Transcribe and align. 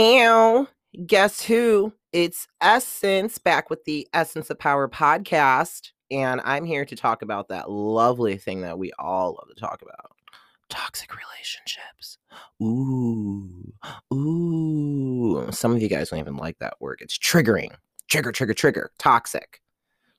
And 0.00 0.66
guess 1.04 1.42
who? 1.42 1.92
It's 2.10 2.48
Essence 2.62 3.36
back 3.36 3.68
with 3.68 3.84
the 3.84 4.08
Essence 4.14 4.48
of 4.48 4.58
Power 4.58 4.88
podcast. 4.88 5.90
And 6.10 6.40
I'm 6.42 6.64
here 6.64 6.86
to 6.86 6.96
talk 6.96 7.20
about 7.20 7.48
that 7.48 7.70
lovely 7.70 8.38
thing 8.38 8.62
that 8.62 8.78
we 8.78 8.92
all 8.98 9.34
love 9.34 9.54
to 9.54 9.60
talk 9.60 9.82
about 9.82 10.12
toxic 10.70 11.10
relationships. 11.14 12.16
Ooh, 12.62 13.74
ooh. 14.14 15.52
Some 15.52 15.72
of 15.74 15.82
you 15.82 15.88
guys 15.90 16.08
don't 16.08 16.20
even 16.20 16.38
like 16.38 16.58
that 16.60 16.80
word. 16.80 17.00
It's 17.02 17.18
triggering. 17.18 17.74
Trigger, 18.08 18.32
trigger, 18.32 18.54
trigger. 18.54 18.90
Toxic. 18.98 19.60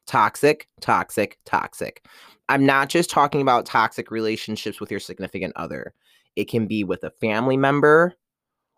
Toxic, 0.05 0.67
toxic, 0.79 1.39
toxic. 1.43 2.05
I'm 2.49 2.67
not 2.67 2.89
just 2.89 3.09
talking 3.09 3.41
about 3.41 3.65
toxic 3.65 4.11
relationships 4.11 4.79
with 4.79 4.91
your 4.91 4.99
significant 4.99 5.53
other. 5.55 5.95
It 6.35 6.49
can 6.49 6.67
be 6.67 6.84
with 6.84 7.03
a 7.03 7.09
family 7.20 7.57
member 7.57 8.13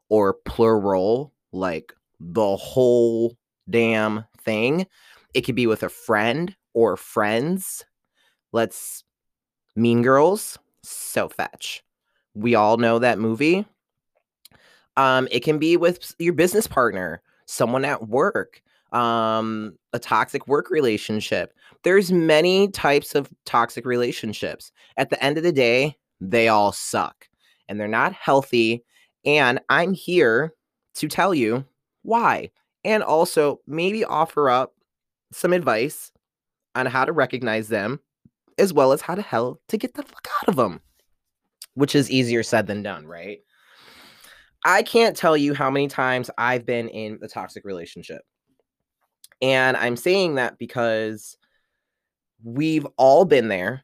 or 0.10 0.34
plural, 0.46 1.34
like 1.52 1.94
the 2.20 2.56
whole 2.56 3.38
damn 3.70 4.26
thing. 4.40 4.88
It 5.34 5.42
could 5.42 5.56
be 5.56 5.68
with 5.68 5.84
a 5.84 5.90
friend 5.90 6.56
or 6.74 6.98
friends. 6.98 7.86
Let's 8.52 9.04
Mean 9.76 10.02
Girls, 10.02 10.58
so 10.84 11.30
fetch. 11.30 11.84
We 12.36 12.56
all 12.56 12.78
know 12.78 13.00
that 13.00 13.20
movie. 13.20 13.66
Um, 14.98 15.28
it 15.32 15.42
can 15.42 15.58
be 15.58 15.78
with 15.78 16.16
your 16.20 16.34
business 16.34 16.68
partner, 16.68 17.22
someone 17.46 17.84
at 17.84 18.08
work, 18.08 18.62
um, 18.92 19.78
a 19.92 20.00
toxic 20.00 20.48
work 20.48 20.70
relationship. 20.70 21.54
There's 21.84 22.12
many 22.12 22.68
types 22.70 23.16
of 23.16 23.30
toxic 23.46 23.86
relationships. 23.86 24.72
At 24.98 25.10
the 25.10 25.24
end 25.24 25.38
of 25.38 25.44
the 25.44 25.52
day, 25.52 25.98
they 26.22 26.48
all 26.48 26.72
suck 26.72 27.28
and 27.68 27.80
they're 27.80 27.88
not 27.88 28.14
healthy. 28.14 28.84
And 29.26 29.60
I'm 29.70 29.94
here 29.94 30.54
to 30.96 31.08
tell 31.08 31.34
you 31.34 31.66
why 32.04 32.52
and 32.84 33.02
also 33.02 33.62
maybe 33.66 34.04
offer 34.04 34.50
up 34.50 34.74
some 35.32 35.54
advice 35.54 36.12
on 36.76 36.86
how 36.86 37.06
to 37.06 37.12
recognize 37.12 37.70
them 37.70 38.00
as 38.58 38.74
well 38.74 38.92
as 38.92 39.02
how 39.02 39.16
to 39.16 39.22
hell 39.22 39.60
to 39.70 39.78
get 39.78 39.94
the 39.94 40.04
fuck 40.04 40.28
out 40.42 40.50
of 40.50 40.56
them 40.56 40.82
which 41.76 41.96
is 41.96 42.12
easier 42.12 42.44
said 42.44 42.68
than 42.68 42.84
done 42.84 43.08
right? 43.08 43.40
I 44.66 44.84
can't 44.84 45.18
tell 45.18 45.36
you 45.36 45.54
how 45.54 45.70
many 45.70 45.88
times 45.88 46.30
i've 46.38 46.66
been 46.66 46.90
in 46.90 47.20
a 47.22 47.28
toxic 47.28 47.66
relationship. 47.66 48.22
And 49.42 49.76
i'm 49.78 49.96
saying 49.96 50.36
that 50.36 50.58
because 50.58 51.38
we've 52.44 52.86
all 52.98 53.26
been 53.26 53.48
there. 53.48 53.84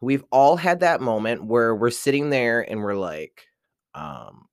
We've 0.00 0.24
all 0.30 0.56
had 0.56 0.80
that 0.80 1.00
moment 1.00 1.44
where 1.44 1.74
we're 1.74 1.90
sitting 1.90 2.30
there 2.30 2.68
and 2.68 2.82
we're 2.82 2.94
like 2.94 3.46
um 3.94 4.46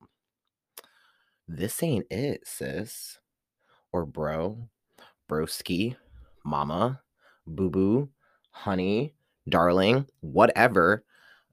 this 1.56 1.82
ain't 1.82 2.06
it 2.10 2.46
sis. 2.46 3.18
Or 3.92 4.06
bro 4.06 4.68
broski 5.30 5.96
mama 6.44 7.00
boo 7.46 7.70
boo 7.70 8.08
honey 8.50 9.14
darling 9.48 10.06
whatever. 10.20 11.04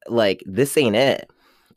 Like 0.08 0.44
this 0.46 0.78
ain't 0.78 0.96
it. 0.96 1.30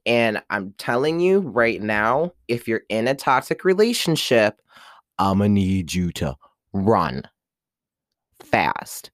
And 0.06 0.42
i'm 0.50 0.74
telling 0.78 1.20
you 1.20 1.40
right 1.40 1.80
now 1.80 2.32
if 2.48 2.66
you're 2.66 2.82
in 2.88 3.08
a 3.08 3.14
toxic 3.14 3.64
relationship 3.64 4.60
i'm 5.18 5.38
gonna 5.38 5.48
need 5.48 5.94
you 5.94 6.10
to 6.12 6.36
run 6.72 7.22
fast. 8.42 9.10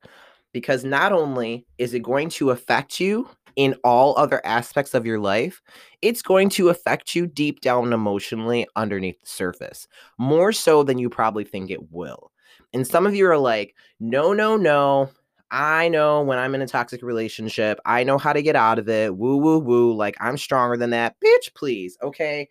Because 0.53 0.85
not 0.85 1.13
only 1.13 1.67
is 1.79 1.95
it 1.95 2.03
going 2.03 2.31
to 2.31 2.51
affect 2.51 3.01
you 3.01 3.29
in 3.59 3.75
all 3.83 4.17
other 4.17 4.41
aspects 4.47 4.95
of 4.95 5.05
your 5.05 5.19
life, 5.19 5.61
it's 6.01 6.23
going 6.23 6.49
to 6.49 6.69
affect 6.69 7.17
you 7.17 7.27
deep 7.27 7.61
down 7.61 7.93
emotionally 7.93 8.65
underneath 8.77 9.21
the 9.21 9.27
surface, 9.27 9.89
more 10.17 10.53
so 10.53 10.85
than 10.85 10.97
you 10.97 11.11
probably 11.11 11.43
think 11.43 11.69
it 11.69 11.91
will. 11.91 12.31
And 12.73 12.87
some 12.87 13.05
of 13.05 13.17
you 13.17 13.27
are 13.27 13.37
like, 13.37 13.75
no, 13.99 14.33
no, 14.33 14.57
no. 14.57 15.11
I 15.51 15.89
know 15.89 16.23
when 16.23 16.39
I'm 16.39 16.55
in 16.55 16.63
a 16.63 16.69
toxic 16.69 17.03
relationship, 17.03 17.81
I 17.85 18.05
know 18.05 18.17
how 18.17 18.33
to 18.33 18.43
get 18.43 18.55
out 18.55 18.79
of 18.79 18.89
it. 18.89 19.17
Woo, 19.17 19.39
woo, 19.39 19.59
woo. 19.59 19.93
Like, 19.93 20.17
I'm 20.21 20.39
stronger 20.39 20.77
than 20.77 20.91
that. 20.91 21.17
Bitch, 21.25 21.53
please. 21.57 21.99
Okay. 22.01 22.49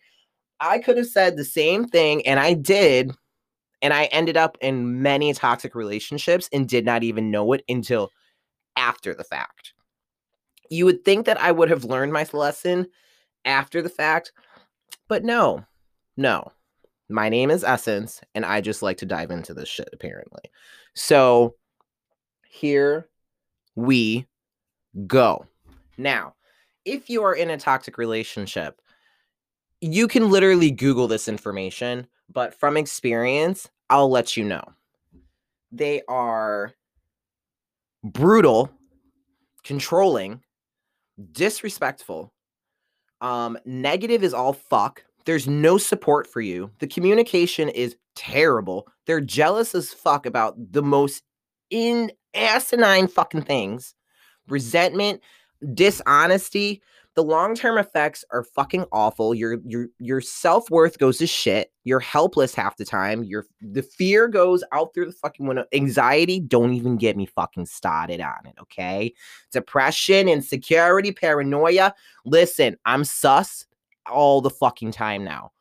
I 0.59 0.79
could 0.79 0.97
have 0.97 1.07
said 1.07 1.38
the 1.38 1.45
same 1.45 1.88
thing, 1.88 2.28
and 2.28 2.38
I 2.38 2.53
did. 2.53 3.13
And 3.81 3.94
I 3.94 4.06
ended 4.06 4.35
up 4.35 4.57
in 4.59 5.01
many 5.01 5.34
toxic 5.34 5.74
relationships 5.74 6.50
and 6.51 6.68
did 6.68 6.84
not 6.84 7.03
even 7.03 7.31
know 7.31 7.53
it 7.53 7.63
until 7.69 8.09
after 8.75 9.13
the 9.13 9.24
fact. 9.24 9.72
You 10.69 10.85
would 10.85 11.05
think 11.05 11.25
that 11.25 11.39
I 11.41 11.51
would 11.51 11.69
have 11.69 11.83
learned 11.83 12.13
my 12.13 12.25
lesson 12.33 12.88
after 13.45 13.81
the 13.81 13.89
fact, 13.89 14.31
but 15.07 15.23
no, 15.23 15.66
no. 16.16 16.51
My 17.09 17.29
name 17.29 17.50
is 17.50 17.63
Essence, 17.63 18.22
and 18.35 18.45
I 18.45 18.59
just 18.59 18.81
like 18.81 18.97
to 18.97 19.06
dive 19.06 19.31
into 19.31 19.53
this 19.53 19.69
shit, 19.69 19.89
apparently. 19.94 20.41
So 20.94 21.56
here 22.50 23.07
we 23.75 24.27
go. 25.06 25.45
Now, 25.97 26.35
if 26.83 27.09
you 27.09 27.23
are 27.23 27.33
in 27.33 27.50
a 27.50 27.57
toxic 27.57 27.97
relationship, 27.97 28.81
you 29.79 30.07
can 30.07 30.29
literally 30.29 30.72
Google 30.72 31.07
this 31.07 31.27
information, 31.27 32.07
but 32.31 32.53
from 32.53 32.75
experience, 32.75 33.69
I'll 33.89 34.09
let 34.09 34.35
you 34.35 34.44
know. 34.44 34.63
They 35.72 36.01
are 36.07 36.73
brutal, 38.03 38.69
controlling, 39.63 40.41
disrespectful. 41.31 42.33
Um, 43.22 43.57
negative 43.66 44.23
is 44.23 44.33
all 44.33 44.53
fuck. 44.53 45.03
There's 45.25 45.47
no 45.47 45.78
support 45.78 46.28
for 46.28 46.41
you. 46.41 46.72
The 46.79 46.88
communication 46.88 47.69
is 47.69 47.95
terrible. 48.16 48.88
They're 49.05 49.22
jealous 49.22 49.75
as 49.75 49.94
fuck 49.94 50.25
about 50.25 50.56
the 50.72 50.83
most 50.83 51.23
in 51.69 52.11
asinine 52.33 53.07
fucking 53.07 53.41
things. 53.41 53.94
Resentment, 54.47 55.22
dishonesty, 55.73 56.81
the 57.17 57.23
long-term 57.23 57.79
effects 57.79 58.23
are 58.29 58.44
fucking 58.44 58.85
awful. 58.91 59.33
Your 59.33 59.57
your 59.66 59.88
your 59.97 60.22
self-worth 60.22 61.00
goes 61.00 61.17
to 61.17 61.25
shit. 61.25 61.72
You're 61.83 62.00
helpless 62.00 62.53
half 62.53 62.78
the 62.78 62.85
time. 62.85 63.23
Your 63.23 63.47
the 63.59 63.81
fear 63.81 64.28
goes 64.28 64.63
out 64.72 64.94
through 64.94 65.07
the 65.07 65.13
fucking 65.13 65.47
window. 65.47 65.66
Anxiety, 65.73 66.39
don't 66.39 66.73
even 66.73 66.95
get 66.95 67.17
me 67.17 67.25
fucking 67.25 67.66
started 67.66 68.22
on 68.22 68.45
it, 68.45 68.53
okay? 68.61 69.16
Depression, 69.51 70.29
insecurity, 70.29 71.11
paranoia. 71.11 71.95
Listen, 72.23 72.77
I'm 72.85 73.03
sus 73.03 73.66
all 74.07 74.39
the 74.39 74.51
fucking 74.51 74.91
time 74.91 75.23
now. 75.23 75.51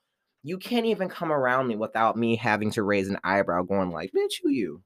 You 0.43 0.59
can't 0.59 0.85
even 0.85 1.09
come 1.09 1.33
around 1.33 1.69
me 1.69 1.77
without 1.77 2.19
me 2.19 2.37
having 2.37 2.71
to 2.73 2.83
raise 2.83 3.09
an 3.09 3.19
eyebrow 3.25 3.63
going 3.63 3.91
like, 3.91 4.13
"Bitch, 4.13 4.43
who 4.43 4.51
you? 4.51 4.83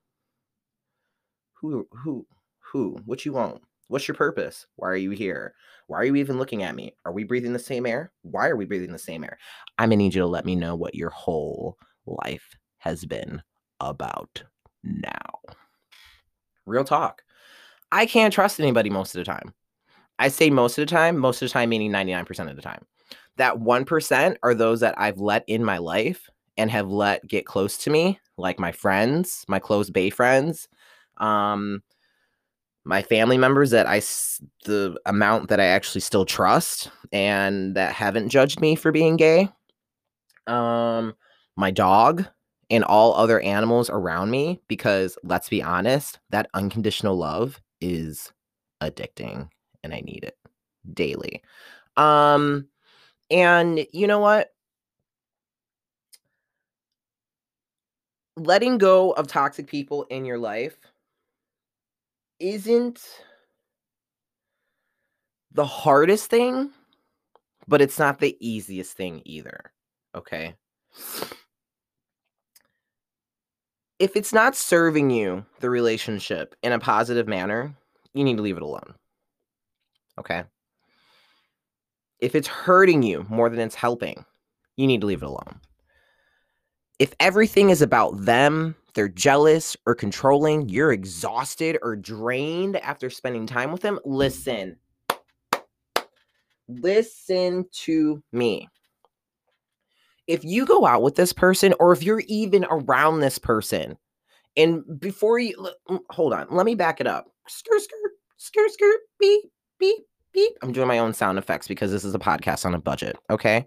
Who 1.54 1.88
who 1.90 2.28
who? 2.60 2.96
What 3.06 3.26
you 3.26 3.32
want?" 3.32 3.60
What's 3.90 4.06
your 4.06 4.14
purpose? 4.14 4.66
Why 4.76 4.88
are 4.88 4.96
you 4.96 5.10
here? 5.10 5.52
Why 5.88 5.98
are 5.98 6.04
you 6.04 6.14
even 6.14 6.38
looking 6.38 6.62
at 6.62 6.76
me? 6.76 6.94
Are 7.04 7.10
we 7.10 7.24
breathing 7.24 7.52
the 7.52 7.58
same 7.58 7.86
air? 7.86 8.12
Why 8.22 8.46
are 8.46 8.54
we 8.54 8.64
breathing 8.64 8.92
the 8.92 9.00
same 9.00 9.24
air? 9.24 9.36
I'm 9.78 9.88
gonna 9.88 9.96
need 9.96 10.14
you 10.14 10.20
to 10.20 10.28
let 10.28 10.44
me 10.44 10.54
know 10.54 10.76
what 10.76 10.94
your 10.94 11.10
whole 11.10 11.76
life 12.06 12.54
has 12.78 13.04
been 13.04 13.42
about 13.80 14.44
now. 14.84 15.40
Real 16.66 16.84
talk. 16.84 17.22
I 17.90 18.06
can't 18.06 18.32
trust 18.32 18.60
anybody 18.60 18.90
most 18.90 19.16
of 19.16 19.18
the 19.18 19.24
time. 19.24 19.54
I 20.20 20.28
say 20.28 20.50
most 20.50 20.78
of 20.78 20.86
the 20.86 20.94
time, 20.94 21.18
most 21.18 21.42
of 21.42 21.48
the 21.48 21.52
time 21.52 21.70
meaning 21.70 21.90
99% 21.90 22.48
of 22.48 22.54
the 22.54 22.62
time. 22.62 22.86
That 23.38 23.56
1% 23.56 24.36
are 24.44 24.54
those 24.54 24.78
that 24.80 24.94
I've 24.98 25.18
let 25.18 25.42
in 25.48 25.64
my 25.64 25.78
life 25.78 26.30
and 26.56 26.70
have 26.70 26.88
let 26.88 27.26
get 27.26 27.44
close 27.44 27.76
to 27.78 27.90
me, 27.90 28.20
like 28.38 28.60
my 28.60 28.70
friends, 28.70 29.44
my 29.48 29.58
close 29.58 29.90
bay 29.90 30.10
friends. 30.10 30.68
Um, 31.16 31.82
my 32.90 33.02
family 33.02 33.38
members 33.38 33.70
that 33.70 33.86
I 33.86 34.00
the 34.64 34.98
amount 35.06 35.48
that 35.48 35.60
I 35.60 35.66
actually 35.66 36.00
still 36.00 36.24
trust 36.24 36.90
and 37.12 37.76
that 37.76 37.92
haven't 37.92 38.30
judged 38.30 38.60
me 38.60 38.74
for 38.74 38.90
being 38.90 39.16
gay. 39.16 39.48
Um 40.48 41.14
my 41.56 41.70
dog 41.70 42.26
and 42.68 42.82
all 42.82 43.14
other 43.14 43.38
animals 43.40 43.90
around 43.90 44.32
me 44.32 44.60
because 44.66 45.16
let's 45.22 45.48
be 45.48 45.62
honest, 45.62 46.18
that 46.30 46.50
unconditional 46.52 47.16
love 47.16 47.60
is 47.80 48.32
addicting 48.80 49.48
and 49.84 49.94
I 49.94 50.00
need 50.00 50.24
it 50.24 50.36
daily. 50.92 51.42
Um 51.96 52.66
and 53.30 53.86
you 53.92 54.08
know 54.08 54.18
what? 54.18 54.52
Letting 58.36 58.78
go 58.78 59.12
of 59.12 59.28
toxic 59.28 59.68
people 59.68 60.06
in 60.10 60.24
your 60.24 60.38
life 60.38 60.76
isn't 62.40 63.00
the 65.52 65.64
hardest 65.64 66.30
thing, 66.30 66.70
but 67.68 67.80
it's 67.80 67.98
not 67.98 68.18
the 68.18 68.36
easiest 68.40 68.96
thing 68.96 69.22
either. 69.24 69.72
Okay. 70.14 70.54
If 73.98 74.16
it's 74.16 74.32
not 74.32 74.56
serving 74.56 75.10
you, 75.10 75.44
the 75.60 75.70
relationship, 75.70 76.56
in 76.62 76.72
a 76.72 76.78
positive 76.78 77.28
manner, 77.28 77.74
you 78.14 78.24
need 78.24 78.38
to 78.38 78.42
leave 78.42 78.56
it 78.56 78.62
alone. 78.62 78.94
Okay. 80.18 80.44
If 82.18 82.34
it's 82.34 82.48
hurting 82.48 83.02
you 83.02 83.26
more 83.28 83.48
than 83.48 83.60
it's 83.60 83.74
helping, 83.74 84.24
you 84.76 84.86
need 84.86 85.02
to 85.02 85.06
leave 85.06 85.22
it 85.22 85.26
alone. 85.26 85.60
If 87.00 87.14
everything 87.18 87.70
is 87.70 87.80
about 87.80 88.26
them, 88.26 88.76
they're 88.92 89.08
jealous 89.08 89.74
or 89.86 89.94
controlling, 89.94 90.68
you're 90.68 90.92
exhausted 90.92 91.78
or 91.80 91.96
drained 91.96 92.76
after 92.76 93.08
spending 93.08 93.46
time 93.46 93.72
with 93.72 93.80
them, 93.80 93.98
listen. 94.04 94.76
Listen 96.68 97.64
to 97.72 98.22
me. 98.32 98.68
If 100.26 100.44
you 100.44 100.66
go 100.66 100.84
out 100.84 101.00
with 101.00 101.16
this 101.16 101.32
person, 101.32 101.74
or 101.80 101.92
if 101.92 102.02
you're 102.02 102.22
even 102.28 102.66
around 102.70 103.20
this 103.20 103.38
person, 103.38 103.96
and 104.54 104.82
before 105.00 105.38
you 105.38 105.70
hold 106.10 106.34
on, 106.34 106.48
let 106.50 106.66
me 106.66 106.74
back 106.74 107.00
it 107.00 107.06
up. 107.06 107.28
Skirt, 107.48 107.80
skirt, 107.80 108.12
skirt, 108.36 108.70
skirt, 108.72 109.00
beep, 109.18 109.44
beep, 109.78 110.04
beep. 110.34 110.52
I'm 110.62 110.72
doing 110.72 110.86
my 110.86 110.98
own 110.98 111.14
sound 111.14 111.38
effects 111.38 111.66
because 111.66 111.90
this 111.90 112.04
is 112.04 112.14
a 112.14 112.18
podcast 112.18 112.66
on 112.66 112.74
a 112.74 112.78
budget. 112.78 113.16
Okay. 113.30 113.64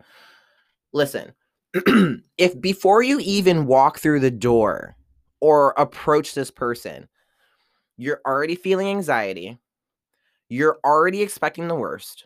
Listen, 0.94 1.34
if 2.38 2.60
before 2.62 3.02
you 3.04 3.20
even 3.22 3.66
walk 3.66 4.00
through 4.00 4.20
the 4.20 4.32
door 4.32 4.96
or 5.42 5.74
approach 5.78 6.34
this 6.34 6.52
person, 6.52 7.08
you're 7.98 8.22
already 8.26 8.56
feeling 8.56 8.88
anxiety, 8.88 9.58
you're 10.50 10.78
already 10.86 11.22
expecting 11.22 11.68
the 11.68 11.76
worst, 11.76 12.26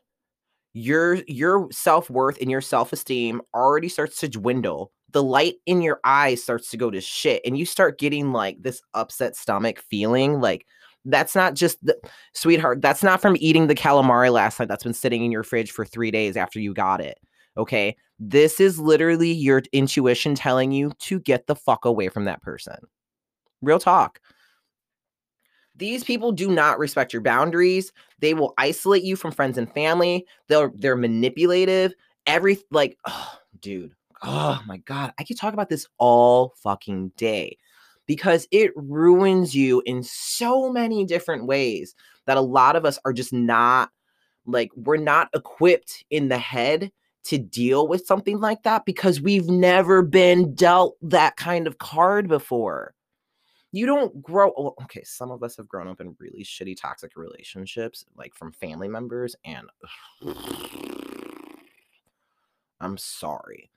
your 0.74 1.16
your 1.28 1.68
self-worth 1.72 2.40
and 2.42 2.52
your 2.52 2.62
self-esteem 2.62 3.42
already 3.54 3.90
starts 3.90 4.20
to 4.20 4.30
dwindle 4.30 4.92
the 5.12 5.24
light 5.24 5.56
in 5.66 5.82
your 5.82 6.00
eyes 6.06 6.44
starts 6.44 6.70
to 6.70 6.78
go 6.78 6.92
to 6.92 7.02
shit 7.02 7.42
and 7.46 7.58
you 7.58 7.66
start 7.66 8.00
getting 8.00 8.32
like 8.32 8.62
this 8.62 8.82
upset 8.94 9.36
stomach 9.36 9.80
feeling 9.90 10.40
like 10.42 10.66
that's 11.06 11.36
not 11.36 11.56
just 11.56 11.84
the 11.86 11.98
sweetheart 12.34 12.82
that's 12.82 13.04
not 13.04 13.22
from 13.22 13.36
eating 13.40 13.68
the 13.68 13.76
calamari 13.76 14.32
last 14.32 14.60
night 14.60 14.68
that's 14.70 14.84
been 14.84 14.94
sitting 14.94 15.26
in 15.26 15.32
your 15.32 15.44
fridge 15.44 15.72
for 15.72 15.86
3 15.86 16.12
days 16.12 16.38
after 16.38 16.60
you 16.60 16.74
got 16.74 17.02
it 17.02 17.18
okay 17.58 17.96
this 18.19 18.60
is 18.60 18.80
literally 18.80 19.31
your 19.31 19.62
intuition 19.72 20.36
telling 20.36 20.72
you 20.72 20.92
to 21.00 21.19
get 21.19 21.48
the 21.48 21.56
fuck 21.56 21.86
away 21.86 22.10
from 22.10 22.25
that 22.25 22.42
person 22.42 22.78
real 23.62 23.80
talk 23.80 24.19
these 25.78 26.04
people 26.04 26.31
do 26.31 26.50
not 26.50 26.80
respect 26.80 27.14
your 27.14 27.22
boundaries. 27.22 27.94
They 28.19 28.34
will 28.34 28.54
isolate 28.58 29.04
you 29.04 29.16
from 29.16 29.31
friends 29.31 29.58
and 29.58 29.72
family. 29.74 30.25
They're 30.48 30.72
they're 30.75 30.96
manipulative. 30.96 31.94
Every 32.25 32.58
like, 32.72 32.98
oh, 33.06 33.38
dude. 33.62 33.94
Oh 34.24 34.60
my 34.66 34.78
god, 34.78 35.13
I 35.20 35.24
could 35.24 35.38
talk 35.38 35.54
about 35.54 35.70
this 35.70 35.88
all 36.00 36.56
fucking 36.63 37.12
day 37.18 37.58
because 38.08 38.48
it 38.52 38.72
ruins 38.75 39.54
you 39.54 39.84
in 39.86 40.02
so 40.02 40.72
many 40.72 41.06
different 41.06 41.46
ways 41.46 41.94
that 42.25 42.38
a 42.38 42.42
lot 42.42 42.75
of 42.75 42.84
us 42.84 42.98
are 43.06 43.13
just 43.13 43.31
not 43.31 43.92
like 44.48 44.72
we're 44.75 44.98
not 44.98 45.30
equipped 45.36 46.04
in 46.10 46.30
the 46.30 46.38
head 46.38 46.92
to 47.27 47.38
deal 47.38 47.88
with 47.88 48.06
something 48.06 48.39
like 48.39 48.63
that 48.63 48.85
because 48.85 49.21
we've 49.21 49.50
never 49.50 50.01
been 50.01 50.56
dealt 50.56 50.95
that 51.01 51.35
kind 51.35 51.68
of 51.68 51.77
card 51.77 52.27
before. 52.27 52.94
You 53.74 53.85
don't 53.85 54.21
grow 54.24 54.53
well, 54.57 54.75
okay 54.83 55.03
some 55.03 55.29
of 55.29 55.44
us 55.44 55.57
have 55.57 55.68
grown 55.68 55.89
up 55.89 56.00
in 56.00 56.15
really 56.19 56.44
shitty 56.44 56.79
toxic 56.79 57.18
relationships 57.18 58.06
like 58.15 58.33
from 58.33 58.53
family 58.53 58.88
members 58.88 59.35
and 59.45 59.68
i'm 62.81 62.97
sorry. 62.97 63.69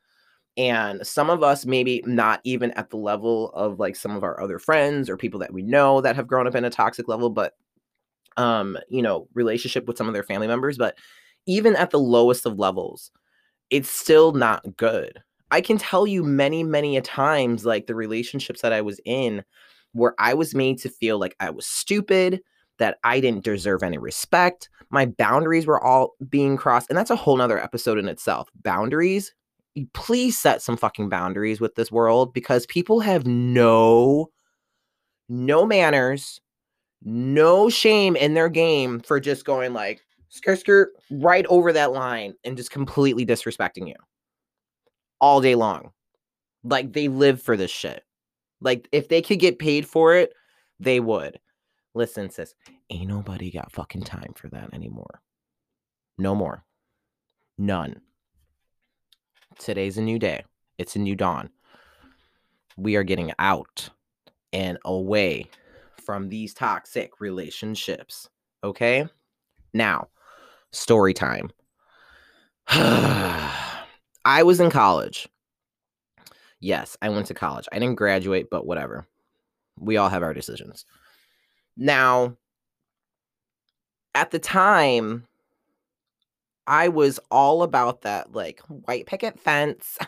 And 0.56 1.06
some 1.06 1.31
of 1.31 1.43
us 1.43 1.64
maybe 1.64 2.02
not 2.06 2.41
even 2.44 2.70
at 2.73 2.91
the 2.91 2.97
level 2.97 3.50
of 3.52 3.79
like 3.79 3.97
some 3.97 4.17
of 4.17 4.23
our 4.23 4.41
other 4.41 4.58
friends 4.58 5.08
or 5.08 5.17
people 5.17 5.41
that 5.41 5.52
we 5.52 5.62
know 5.62 6.00
that 6.00 6.17
have 6.17 6.26
grown 6.26 6.47
up 6.47 6.55
in 6.55 6.64
a 6.64 6.70
toxic 6.70 7.08
level 7.08 7.31
but 7.31 7.55
um 8.37 8.79
you 8.88 9.02
know 9.02 9.26
relationship 9.35 9.87
with 9.87 9.99
some 9.99 10.06
of 10.06 10.14
their 10.14 10.23
family 10.23 10.47
members 10.47 10.79
but 10.79 10.97
even 11.47 11.75
at 11.76 11.91
the 11.91 11.99
lowest 11.99 12.47
of 12.47 12.58
levels 12.58 13.11
it's 13.71 13.91
still 13.91 14.33
not 14.33 14.77
good 14.77 15.23
i 15.51 15.61
can 15.61 15.79
tell 15.79 16.07
you 16.07 16.23
many 16.23 16.63
many 16.63 16.97
a 16.97 17.03
times 17.03 17.65
like 17.65 17.87
the 17.87 17.95
relationships 17.95 18.63
that 18.63 18.73
i 18.73 18.81
was 18.81 19.01
in 19.05 19.45
where 19.93 20.15
I 20.19 20.35
was 20.35 20.55
made 20.55 20.79
to 20.79 20.89
feel 20.89 21.19
like 21.19 21.35
I 21.41 21.51
was 21.51 21.67
stupid, 21.67 22.41
that 22.79 22.99
I 23.05 23.21
didn't 23.21 23.45
deserve 23.45 23.83
any 23.83 23.99
respect. 23.99 24.69
My 24.91 25.07
boundaries 25.07 25.67
were 25.67 25.83
all 25.83 26.15
being 26.29 26.57
crossed. 26.57 26.89
And 26.89 26.97
that's 26.97 27.11
a 27.11 27.17
whole 27.17 27.37
nother 27.37 27.59
episode 27.59 27.99
in 27.99 28.09
itself. 28.09 28.49
Boundaries. 28.63 29.35
Please 29.93 30.37
set 30.39 30.63
some 30.63 30.77
fucking 30.77 31.09
boundaries 31.09 31.61
with 31.61 31.75
this 31.75 31.93
world 31.93 32.33
because 32.33 32.67
people 32.67 33.01
have 33.01 33.27
no, 33.27 34.31
no 35.29 35.65
manners, 35.65 36.41
no 37.03 37.69
shame 37.69 38.17
in 38.17 38.35
their 38.35 38.49
game 38.49 39.01
for 39.01 39.21
just 39.21 39.45
going 39.45 39.73
like 39.73 40.03
skirt 40.31 40.59
skirt 40.59 40.93
right 41.11 41.44
over 41.47 41.73
that 41.73 41.93
line 41.93 42.35
and 42.44 42.56
just 42.56 42.71
completely 42.71 43.27
disrespecting 43.27 43.88
you 43.88 43.94
all 45.21 45.41
day 45.41 45.55
long. 45.55 45.91
Like 46.65 46.93
they 46.93 47.09
live 47.09 47.43
for 47.43 47.56
this 47.56 47.71
shit. 47.71 48.05
Like 48.61 48.88
if 48.93 49.09
they 49.09 49.23
could 49.23 49.38
get 49.38 49.59
paid 49.59 49.87
for 49.87 50.15
it, 50.15 50.32
they 50.79 51.00
would. 51.00 51.38
Listen, 51.94 52.31
sis, 52.31 52.55
ain't 52.91 53.09
nobody 53.09 53.50
got 53.50 53.73
fucking 53.73 54.03
time 54.03 54.32
for 54.37 54.49
that 54.49 54.73
anymore. 54.73 55.21
No 56.17 56.35
more. 56.35 56.65
None. 57.59 58.00
Today's 59.59 59.99
a 59.99 60.03
new 60.03 60.19
day. 60.19 60.44
It's 60.79 60.97
a 60.97 61.00
new 61.00 61.17
dawn. 61.17 61.50
We 62.76 62.97
are 62.97 63.03
getting 63.03 63.33
out 63.38 63.91
and 64.53 64.79
away 64.85 65.47
from 66.05 66.29
these 66.29 66.55
toxic 66.55 67.21
relationships. 67.21 68.29
Okay? 68.62 69.06
Now, 69.75 70.09
story 70.73 71.15
time. 71.15 71.51
I 72.69 74.43
was 74.43 74.61
in 74.61 74.71
college 74.71 75.29
Yes, 76.61 76.97
I 77.01 77.09
went 77.09 77.27
to 77.27 77.35
college. 77.35 77.67
I 77.73 77.79
didn't 77.79 77.97
graduate, 77.97 78.49
but 78.51 78.67
whatever. 78.67 79.07
We 79.79 79.97
all 79.97 80.11
have 80.11 80.23
our 80.23 80.35
decisions. 80.35 80.85
Now, 81.77 82.37
at 84.15 84.31
the 84.31 84.39
time, 84.39 85.27
I 86.67 86.89
was 86.89 87.19
all 87.31 87.63
about 87.63 88.03
that 88.03 88.33
like 88.33 88.61
white 88.69 89.07
picket 89.07 89.41
fence, 89.41 89.99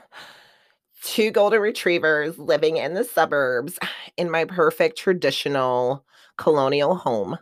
two 1.03 1.31
golden 1.31 1.61
retrievers 1.61 2.38
living 2.38 2.76
in 2.76 2.92
the 2.92 3.04
suburbs 3.04 3.78
in 4.19 4.31
my 4.31 4.45
perfect 4.45 4.99
traditional 4.99 6.04
colonial 6.37 6.97
home 6.97 7.38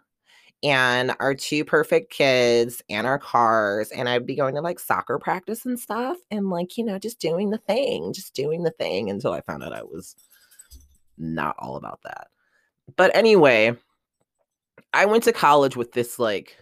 and 0.62 1.14
our 1.20 1.34
two 1.34 1.64
perfect 1.64 2.12
kids 2.12 2.82
and 2.90 3.06
our 3.06 3.18
cars 3.18 3.90
and 3.90 4.08
i'd 4.08 4.26
be 4.26 4.34
going 4.34 4.54
to 4.54 4.60
like 4.60 4.78
soccer 4.78 5.18
practice 5.18 5.64
and 5.64 5.78
stuff 5.78 6.18
and 6.30 6.50
like 6.50 6.76
you 6.76 6.84
know 6.84 6.98
just 6.98 7.18
doing 7.18 7.50
the 7.50 7.58
thing 7.58 8.12
just 8.12 8.34
doing 8.34 8.62
the 8.62 8.70
thing 8.72 9.08
until 9.08 9.32
i 9.32 9.40
found 9.40 9.62
out 9.62 9.72
i 9.72 9.82
was 9.82 10.16
not 11.22 11.54
all 11.58 11.76
about 11.76 12.00
that. 12.02 12.28
But 12.96 13.14
anyway 13.14 13.74
i 14.92 15.06
went 15.06 15.24
to 15.24 15.32
college 15.32 15.76
with 15.76 15.92
this 15.92 16.18
like 16.18 16.56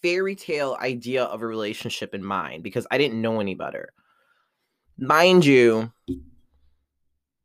fairy 0.00 0.34
tale 0.34 0.76
idea 0.80 1.24
of 1.24 1.42
a 1.42 1.46
relationship 1.46 2.14
in 2.14 2.24
mind 2.24 2.62
because 2.62 2.86
i 2.90 2.98
didn't 2.98 3.20
know 3.20 3.40
any 3.40 3.54
better. 3.54 3.90
Mind 4.98 5.44
you 5.44 5.92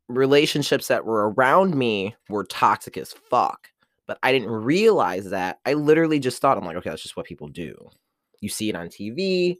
relationships 0.07 0.87
that 0.87 1.05
were 1.05 1.31
around 1.31 1.75
me 1.75 2.15
were 2.29 2.45
toxic 2.45 2.97
as 2.97 3.11
fuck 3.11 3.69
but 4.07 4.17
I 4.23 4.31
didn't 4.31 4.49
realize 4.49 5.29
that. 5.29 5.59
I 5.65 5.73
literally 5.73 6.19
just 6.19 6.41
thought, 6.41 6.57
I'm 6.57 6.65
like, 6.65 6.77
okay, 6.77 6.89
that's 6.89 7.03
just 7.03 7.17
what 7.17 7.25
people 7.25 7.49
do. 7.49 7.89
You 8.39 8.49
see 8.49 8.69
it 8.69 8.75
on 8.75 8.87
TV, 8.87 9.57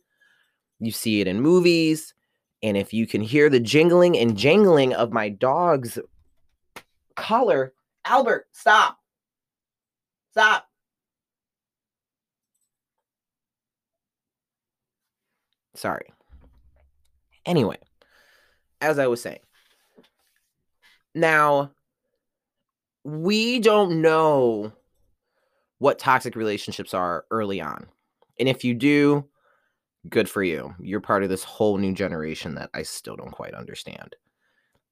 you 0.80 0.92
see 0.92 1.22
it 1.22 1.28
in 1.28 1.42
movies. 1.42 2.14
And 2.64 2.76
if 2.76 2.92
you 2.92 3.06
can 3.06 3.22
hear 3.22 3.50
the 3.50 3.60
jingling 3.60 4.18
and 4.18 4.36
jangling 4.36 4.94
of 4.94 5.12
my 5.12 5.30
dog's 5.30 6.00
collar, 7.16 7.74
Albert, 8.04 8.48
stop. 8.52 8.98
Stop. 10.32 10.68
Sorry. 15.76 16.08
Anyway, 17.46 17.78
as 18.82 18.98
I 18.98 19.08
was 19.08 19.22
saying, 19.22 19.40
now 21.14 21.72
we 23.08 23.58
don't 23.62 24.02
know 24.02 24.74
what 25.78 25.98
toxic 25.98 26.36
relationships 26.36 26.94
are 26.94 27.24
early 27.32 27.62
on. 27.62 27.88
And 28.38 28.50
if 28.50 28.66
you 28.66 28.74
do, 28.74 29.26
good 30.10 30.30
for 30.30 30.44
you. 30.44 30.76
You're 30.78 31.00
part 31.00 31.24
of 31.24 31.30
this 31.30 31.46
whole 31.46 31.78
new 31.78 31.94
generation 31.94 32.56
that 32.56 32.70
I 32.74 32.84
still 32.84 33.16
don't 33.16 33.32
quite 33.32 33.54
understand. 33.54 34.18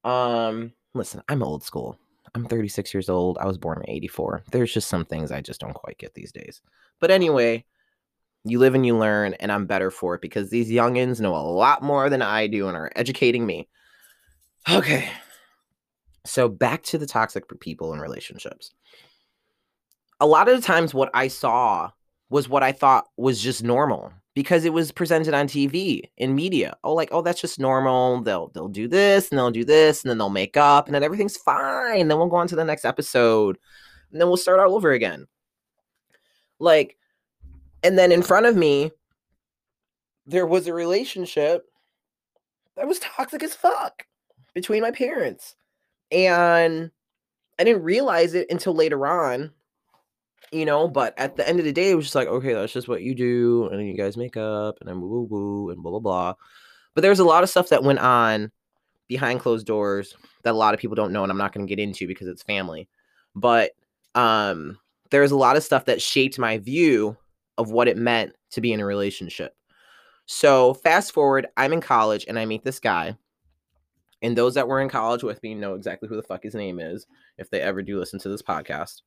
Um, 0.05 0.72
listen, 0.93 1.24
I'm 1.27 1.43
old 1.43 1.62
school. 1.62 2.00
I'm 2.34 2.45
36 2.45 2.93
years 2.93 3.10
old. 3.10 3.38
I 3.38 3.45
was 3.48 3.57
born 3.57 3.81
in 3.86 3.89
84. 3.89 4.43
There's 4.50 4.74
just 4.74 4.88
some 4.88 5.03
things 5.03 5.29
I 5.29 5.41
just 5.41 5.60
don't 5.60 5.74
quite 5.74 5.98
get 5.98 6.13
these 6.13 6.31
days. 6.31 6.62
But 7.01 7.12
anyway, 7.12 7.65
you 8.45 8.60
live 8.60 8.75
and 8.75 8.86
you 8.86 8.98
learn, 8.98 9.34
and 9.41 9.51
I'm 9.51 9.65
better 9.65 9.91
for 9.91 10.15
it 10.15 10.22
because 10.22 10.50
these 10.50 10.69
youngins 10.69 11.19
know 11.19 11.36
a 11.36 11.43
lot 11.43 11.84
more 11.84 12.10
than 12.10 12.22
I 12.22 12.48
do 12.48 12.69
and 12.69 12.77
are 12.77 12.93
educating 12.95 13.45
me. 13.45 13.67
Okay, 14.72 15.10
so 16.25 16.50
back 16.50 16.84
to 16.84 16.98
the 16.98 17.05
toxic 17.05 17.44
people 17.60 17.94
in 17.94 18.00
relationships. 18.00 18.72
A 20.20 20.25
lot 20.25 20.50
of 20.50 20.55
the 20.55 20.62
times 20.62 20.94
what 20.94 21.10
I 21.13 21.27
saw 21.27 21.91
was 22.29 22.50
what 22.50 22.63
I 22.63 22.72
thought 22.72 23.08
was 23.17 23.41
just 23.41 23.63
normal. 23.63 24.12
because 24.36 24.65
it 24.65 24.74
was 24.74 24.91
presented 24.91 25.34
on 25.34 25.48
TV 25.48 26.01
in 26.17 26.36
media. 26.36 26.75
Oh, 26.84 26.94
like, 26.94 27.10
oh, 27.12 27.22
that's 27.22 27.39
just 27.41 27.60
normal. 27.60 28.22
They'll 28.22 28.50
they'll 28.50 28.67
do 28.67 28.88
this 28.88 29.29
and 29.29 29.39
they'll 29.39 29.50
do 29.50 29.63
this 29.63 30.03
and 30.03 30.10
then 30.10 30.17
they'll 30.17 30.29
make 30.29 30.58
up 30.58 30.86
and 30.86 30.94
then 30.94 31.03
everything's 31.03 31.38
fine. 31.38 32.08
Then 32.08 32.17
we'll 32.17 32.27
go 32.27 32.36
on 32.36 32.48
to 32.50 32.55
the 32.55 32.65
next 32.65 32.86
episode 32.86 33.58
and 34.12 34.20
then 34.20 34.27
we'll 34.27 34.38
start 34.38 34.60
all 34.60 34.75
over 34.75 34.91
again. 34.91 35.25
Like, 36.60 36.98
and 37.82 37.98
then 37.98 38.12
in 38.12 38.22
front 38.22 38.46
of 38.46 38.55
me, 38.55 38.91
there 40.25 40.46
was 40.46 40.67
a 40.67 40.74
relationship 40.74 41.65
that 42.75 42.88
was 42.88 43.00
toxic 43.00 43.41
as 43.41 43.55
fuck 43.55 44.05
between 44.53 44.82
my 44.82 44.91
parents. 44.91 45.55
And 46.15 46.89
I 47.60 47.63
didn't 47.63 47.84
realize 47.84 48.34
it 48.34 48.48
until 48.50 48.74
later 48.74 49.05
on 49.05 49.51
you 50.51 50.65
know, 50.65 50.88
but 50.88 51.13
at 51.17 51.36
the 51.36 51.48
end 51.48 51.60
of 51.60 51.65
the 51.65 51.74
day, 51.74 51.91
it 51.91 51.95
was 51.95 52.05
just 52.05 52.15
like, 52.15 52.27
okay, 52.27 52.53
that's 52.53 52.72
just 52.72 52.88
what 52.88 53.01
you 53.01 53.13
do, 53.15 53.67
and 53.72 53.86
you 53.86 53.98
guys 53.98 54.15
make 54.15 54.38
up, 54.38 54.77
and 54.79 54.88
then 54.88 55.01
woo 55.01 55.07
woo 55.10 55.27
woo, 55.29 55.69
and 55.69 55.81
blah 55.81 55.91
blah 55.91 56.00
blah. 56.00 56.34
But 56.93 57.01
there 57.01 57.12
was 57.12 57.19
a 57.19 57.25
lot 57.25 57.43
of 57.43 57.50
stuff 57.50 57.69
that 57.69 57.84
went 57.84 58.00
on 58.00 58.51
behind 59.07 59.39
closed 59.41 59.67
doors 59.67 60.15
that 60.43 60.53
a 60.53 60.57
lot 60.57 60.74
of 60.74 60.79
people 60.79 60.95
don't 60.95 61.12
know, 61.12 61.24
and 61.24 61.31
I'm 61.31 61.38
not 61.38 61.53
going 61.53 61.65
to 61.65 61.69
get 61.69 61.81
into 61.81 62.07
because 62.07 62.27
it's 62.27 62.43
family. 62.43 62.88
But 63.36 63.72
um, 64.15 64.77
there's 65.12 65.31
a 65.31 65.38
lot 65.38 65.57
of 65.57 65.63
stuff 65.63 65.86
that 65.86 66.01
shaped 66.01 66.39
my 66.39 66.57
view 66.57 67.17
of 67.57 67.72
what 67.72 67.88
it 67.88 67.98
meant 67.98 68.34
to 68.51 68.62
be 68.62 68.72
in 68.72 68.79
a 68.79 68.86
relationship. 68.86 69.55
So 70.25 70.74
fast 70.75 71.12
forward, 71.12 71.48
I'm 71.57 71.74
in 71.74 71.81
college 71.81 72.25
and 72.27 72.39
I 72.39 72.45
meet 72.45 72.63
this 72.63 72.79
guy 72.79 73.15
and 74.25 74.36
those 74.36 74.55
that 74.55 74.67
were 74.67 74.82
in 74.82 74.89
college 74.89 75.22
with 75.22 75.41
me 75.44 75.53
know 75.53 75.75
exactly 75.75 76.10
who 76.10 76.15
the 76.15 76.24
fuck 76.24 76.41
his 76.41 76.55
name 76.55 76.79
is 76.79 77.05
if 77.38 77.51
they 77.51 77.62
ever 77.62 77.84
do 77.84 78.00
listen 78.00 78.17
to 78.20 78.29
this 78.29 78.41
podcast. 78.41 79.03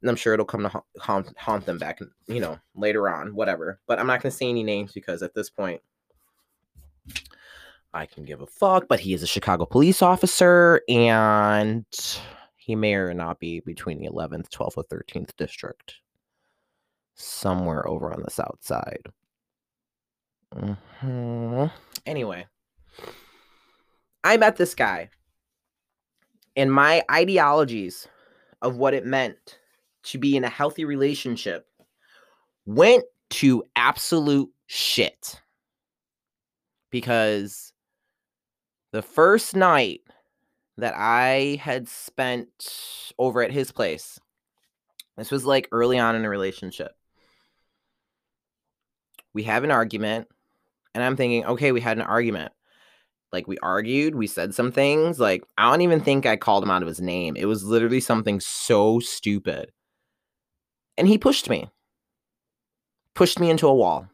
And 0.00 0.08
I'm 0.08 0.14
sure 0.14 0.32
it'll 0.32 0.46
come 0.46 0.62
to 0.62 0.82
haunt, 1.00 1.36
haunt 1.36 1.66
them 1.66 1.76
back, 1.76 1.98
you 2.28 2.38
know, 2.38 2.56
later 2.76 3.08
on, 3.08 3.34
whatever. 3.34 3.80
But 3.88 3.98
I'm 3.98 4.06
not 4.06 4.22
going 4.22 4.30
to 4.30 4.36
say 4.36 4.48
any 4.48 4.62
names 4.62 4.92
because 4.92 5.24
at 5.24 5.34
this 5.34 5.50
point, 5.50 5.80
I 7.92 8.06
can 8.06 8.24
give 8.24 8.42
a 8.42 8.46
fuck. 8.46 8.86
But 8.88 9.00
he 9.00 9.12
is 9.12 9.24
a 9.24 9.26
Chicago 9.26 9.66
police 9.66 10.02
officer 10.02 10.82
and 10.88 11.84
he 12.54 12.76
may 12.76 12.94
or 12.94 13.12
not 13.12 13.40
be 13.40 13.58
between 13.58 13.98
the 13.98 14.08
11th, 14.08 14.50
12th, 14.50 14.76
or 14.76 14.84
13th 14.84 15.36
district. 15.36 15.96
Somewhere 17.16 17.88
over 17.88 18.12
on 18.12 18.22
the 18.22 18.30
south 18.30 18.58
side. 18.60 19.06
Mm-hmm. 20.54 21.66
Anyway. 22.06 22.46
I 24.24 24.38
met 24.38 24.56
this 24.56 24.74
guy, 24.74 25.10
and 26.56 26.72
my 26.72 27.04
ideologies 27.10 28.08
of 28.62 28.76
what 28.76 28.94
it 28.94 29.04
meant 29.04 29.58
to 30.04 30.18
be 30.18 30.34
in 30.34 30.44
a 30.44 30.48
healthy 30.48 30.86
relationship 30.86 31.66
went 32.64 33.04
to 33.30 33.64
absolute 33.76 34.50
shit. 34.66 35.40
Because 36.90 37.72
the 38.92 39.02
first 39.02 39.54
night 39.54 40.00
that 40.78 40.94
I 40.96 41.58
had 41.60 41.86
spent 41.88 43.12
over 43.18 43.42
at 43.42 43.50
his 43.50 43.72
place, 43.72 44.18
this 45.16 45.30
was 45.30 45.44
like 45.44 45.68
early 45.70 45.98
on 45.98 46.16
in 46.16 46.24
a 46.24 46.30
relationship. 46.30 46.92
We 49.34 49.42
have 49.42 49.64
an 49.64 49.70
argument, 49.70 50.28
and 50.94 51.04
I'm 51.04 51.16
thinking, 51.16 51.44
okay, 51.44 51.72
we 51.72 51.80
had 51.80 51.98
an 51.98 52.04
argument. 52.04 52.52
Like 53.34 53.48
we 53.48 53.58
argued, 53.58 54.14
we 54.14 54.26
said 54.28 54.54
some 54.54 54.72
things. 54.72 55.18
Like 55.20 55.42
I 55.58 55.68
don't 55.70 55.82
even 55.82 56.00
think 56.00 56.24
I 56.24 56.36
called 56.36 56.62
him 56.62 56.70
out 56.70 56.82
of 56.82 56.88
his 56.88 57.00
name. 57.00 57.36
It 57.36 57.46
was 57.46 57.64
literally 57.64 58.00
something 58.00 58.40
so 58.40 59.00
stupid. 59.00 59.72
And 60.96 61.08
he 61.08 61.18
pushed 61.18 61.50
me. 61.50 61.68
Pushed 63.14 63.40
me 63.40 63.50
into 63.50 63.66
a 63.66 63.74
wall. 63.74 64.08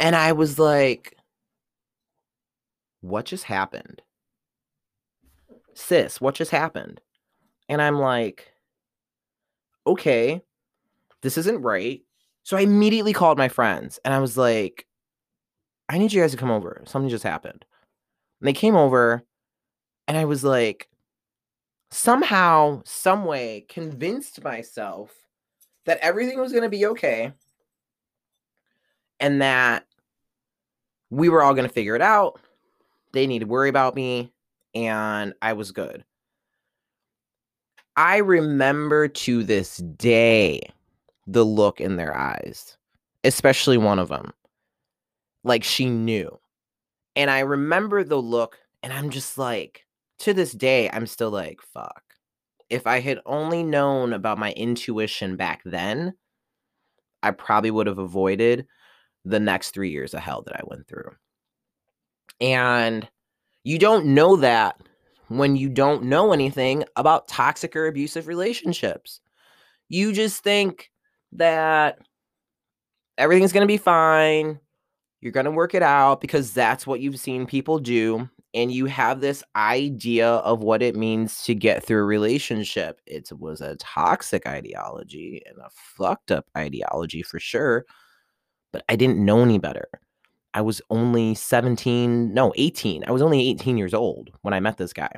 And 0.00 0.16
I 0.16 0.32
was 0.32 0.58
like, 0.58 1.16
what 3.00 3.24
just 3.24 3.44
happened? 3.44 4.02
Sis, 5.74 6.20
what 6.20 6.34
just 6.34 6.50
happened? 6.50 7.00
And 7.68 7.80
I'm 7.80 8.00
like, 8.00 8.52
okay, 9.86 10.42
this 11.22 11.38
isn't 11.38 11.62
right. 11.62 12.02
So 12.42 12.56
I 12.56 12.62
immediately 12.62 13.12
called 13.12 13.38
my 13.38 13.48
friends 13.48 14.00
and 14.04 14.12
I 14.12 14.18
was 14.18 14.36
like, 14.36 14.86
I 15.88 15.98
need 15.98 16.12
you 16.12 16.20
guys 16.20 16.30
to 16.32 16.36
come 16.36 16.50
over. 16.50 16.82
Something 16.86 17.10
just 17.10 17.24
happened. 17.24 17.64
And 18.40 18.48
they 18.48 18.52
came 18.52 18.76
over, 18.76 19.24
and 20.08 20.16
I 20.16 20.24
was 20.24 20.42
like, 20.42 20.88
somehow, 21.90 22.82
some 22.84 23.24
way, 23.24 23.66
convinced 23.68 24.42
myself 24.42 25.12
that 25.84 25.98
everything 25.98 26.38
was 26.40 26.52
going 26.52 26.62
to 26.64 26.68
be 26.68 26.86
okay 26.86 27.32
and 29.20 29.42
that 29.42 29.86
we 31.10 31.28
were 31.28 31.42
all 31.42 31.54
going 31.54 31.68
to 31.68 31.72
figure 31.72 31.94
it 31.94 32.02
out. 32.02 32.40
They 33.12 33.26
need 33.26 33.40
to 33.40 33.46
worry 33.46 33.68
about 33.68 33.94
me, 33.94 34.32
and 34.74 35.34
I 35.42 35.52
was 35.52 35.70
good. 35.70 36.04
I 37.96 38.16
remember 38.16 39.06
to 39.06 39.44
this 39.44 39.76
day 39.76 40.60
the 41.26 41.44
look 41.44 41.80
in 41.80 41.96
their 41.96 42.16
eyes, 42.16 42.78
especially 43.22 43.76
one 43.76 43.98
of 43.98 44.08
them 44.08 44.32
like 45.44 45.64
she 45.64 45.86
knew. 45.86 46.38
And 47.16 47.30
I 47.30 47.40
remember 47.40 48.04
the 48.04 48.20
look, 48.20 48.58
and 48.82 48.92
I'm 48.92 49.10
just 49.10 49.36
like, 49.38 49.86
to 50.20 50.32
this 50.34 50.52
day, 50.52 50.88
I'm 50.90 51.06
still 51.06 51.30
like, 51.30 51.60
fuck. 51.74 52.02
If 52.70 52.86
I 52.86 53.00
had 53.00 53.20
only 53.26 53.62
known 53.62 54.12
about 54.12 54.38
my 54.38 54.52
intuition 54.52 55.36
back 55.36 55.62
then, 55.64 56.14
I 57.22 57.32
probably 57.32 57.70
would 57.70 57.86
have 57.86 57.98
avoided 57.98 58.66
the 59.24 59.40
next 59.40 59.70
three 59.70 59.90
years 59.90 60.14
of 60.14 60.20
hell 60.20 60.42
that 60.42 60.56
I 60.56 60.62
went 60.64 60.88
through. 60.88 61.10
And 62.40 63.08
you 63.62 63.78
don't 63.78 64.06
know 64.06 64.36
that 64.36 64.80
when 65.28 65.56
you 65.56 65.68
don't 65.68 66.04
know 66.04 66.32
anything 66.32 66.84
about 66.96 67.28
toxic 67.28 67.74
or 67.76 67.86
abusive 67.86 68.26
relationships. 68.26 69.20
You 69.88 70.12
just 70.12 70.42
think 70.42 70.90
that 71.32 71.98
everything's 73.16 73.52
going 73.52 73.62
to 73.62 73.72
be 73.72 73.78
fine. 73.78 74.58
You're 75.22 75.32
going 75.32 75.46
to 75.46 75.52
work 75.52 75.72
it 75.72 75.84
out 75.84 76.20
because 76.20 76.52
that's 76.52 76.84
what 76.84 76.98
you've 76.98 77.20
seen 77.20 77.46
people 77.46 77.78
do. 77.78 78.28
And 78.54 78.72
you 78.72 78.86
have 78.86 79.20
this 79.20 79.44
idea 79.54 80.28
of 80.28 80.64
what 80.64 80.82
it 80.82 80.96
means 80.96 81.44
to 81.44 81.54
get 81.54 81.84
through 81.84 82.00
a 82.00 82.04
relationship. 82.04 83.00
It 83.06 83.30
was 83.38 83.60
a 83.60 83.76
toxic 83.76 84.46
ideology 84.46 85.40
and 85.46 85.56
a 85.58 85.70
fucked 85.70 86.32
up 86.32 86.46
ideology 86.58 87.22
for 87.22 87.38
sure. 87.38 87.86
But 88.72 88.84
I 88.88 88.96
didn't 88.96 89.24
know 89.24 89.42
any 89.42 89.58
better. 89.58 89.88
I 90.54 90.60
was 90.60 90.82
only 90.90 91.36
17, 91.36 92.34
no, 92.34 92.52
18. 92.56 93.04
I 93.06 93.12
was 93.12 93.22
only 93.22 93.48
18 93.48 93.78
years 93.78 93.94
old 93.94 94.30
when 94.42 94.52
I 94.52 94.60
met 94.60 94.76
this 94.76 94.92
guy. 94.92 95.12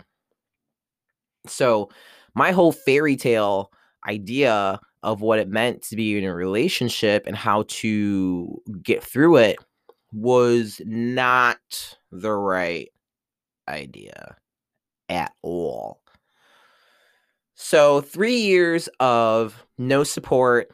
So, 1.46 1.88
my 2.34 2.52
whole 2.52 2.72
fairy 2.72 3.16
tale 3.16 3.72
idea 4.06 4.80
of 5.02 5.22
what 5.22 5.38
it 5.38 5.48
meant 5.48 5.82
to 5.82 5.96
be 5.96 6.18
in 6.18 6.24
a 6.24 6.34
relationship 6.34 7.26
and 7.26 7.36
how 7.36 7.64
to 7.68 8.60
get 8.82 9.02
through 9.02 9.36
it 9.36 9.56
was 10.14 10.80
not 10.86 11.96
the 12.12 12.32
right 12.32 12.88
idea 13.68 14.36
at 15.08 15.32
all. 15.42 16.00
So, 17.56 18.00
three 18.00 18.36
years 18.36 18.88
of 19.00 19.64
no 19.78 20.04
support, 20.04 20.70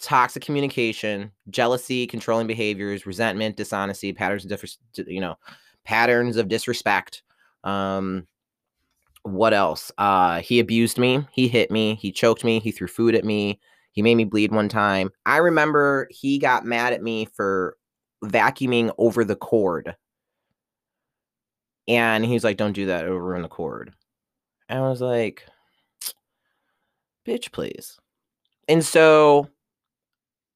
toxic 0.00 0.44
communication, 0.44 1.32
jealousy, 1.50 2.06
controlling 2.06 2.46
behaviors, 2.46 3.06
resentment, 3.06 3.56
dishonesty, 3.56 4.12
patterns 4.12 4.44
of 4.44 4.60
dis- 4.60 4.78
you 5.06 5.20
know, 5.20 5.36
patterns 5.84 6.36
of 6.36 6.48
disrespect. 6.48 7.22
Um, 7.64 8.26
what 9.22 9.54
else? 9.54 9.92
Uh, 9.98 10.40
he 10.40 10.58
abused 10.58 10.98
me. 10.98 11.26
He 11.32 11.46
hit 11.48 11.70
me. 11.70 11.94
He 11.96 12.10
choked 12.10 12.44
me. 12.44 12.58
He 12.58 12.72
threw 12.72 12.88
food 12.88 13.14
at 13.14 13.24
me. 13.24 13.60
He 13.92 14.02
made 14.02 14.16
me 14.16 14.24
bleed 14.24 14.52
one 14.52 14.68
time. 14.68 15.10
I 15.26 15.36
remember 15.36 16.08
he 16.10 16.38
got 16.38 16.64
mad 16.64 16.92
at 16.92 17.02
me 17.02 17.26
for 17.26 17.76
vacuuming 18.24 18.92
over 18.98 19.24
the 19.24 19.36
cord. 19.36 19.96
And 21.88 22.24
he's 22.24 22.44
like, 22.44 22.56
don't 22.56 22.72
do 22.72 22.86
that, 22.86 23.04
it'll 23.04 23.20
ruin 23.20 23.42
the 23.42 23.48
cord. 23.48 23.92
And 24.68 24.78
I 24.78 24.88
was 24.88 25.00
like, 25.00 25.44
bitch, 27.26 27.52
please. 27.52 27.98
And 28.68 28.84
so, 28.84 29.48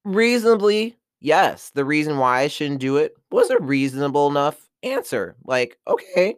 reasonably, 0.05 0.97
yes, 1.19 1.71
the 1.71 1.85
reason 1.85 2.17
why 2.17 2.41
I 2.41 2.47
shouldn't 2.47 2.79
do 2.79 2.97
it 2.97 3.13
was 3.31 3.49
a 3.49 3.59
reasonable 3.59 4.27
enough 4.27 4.57
answer. 4.83 5.35
Like, 5.43 5.77
okay, 5.87 6.35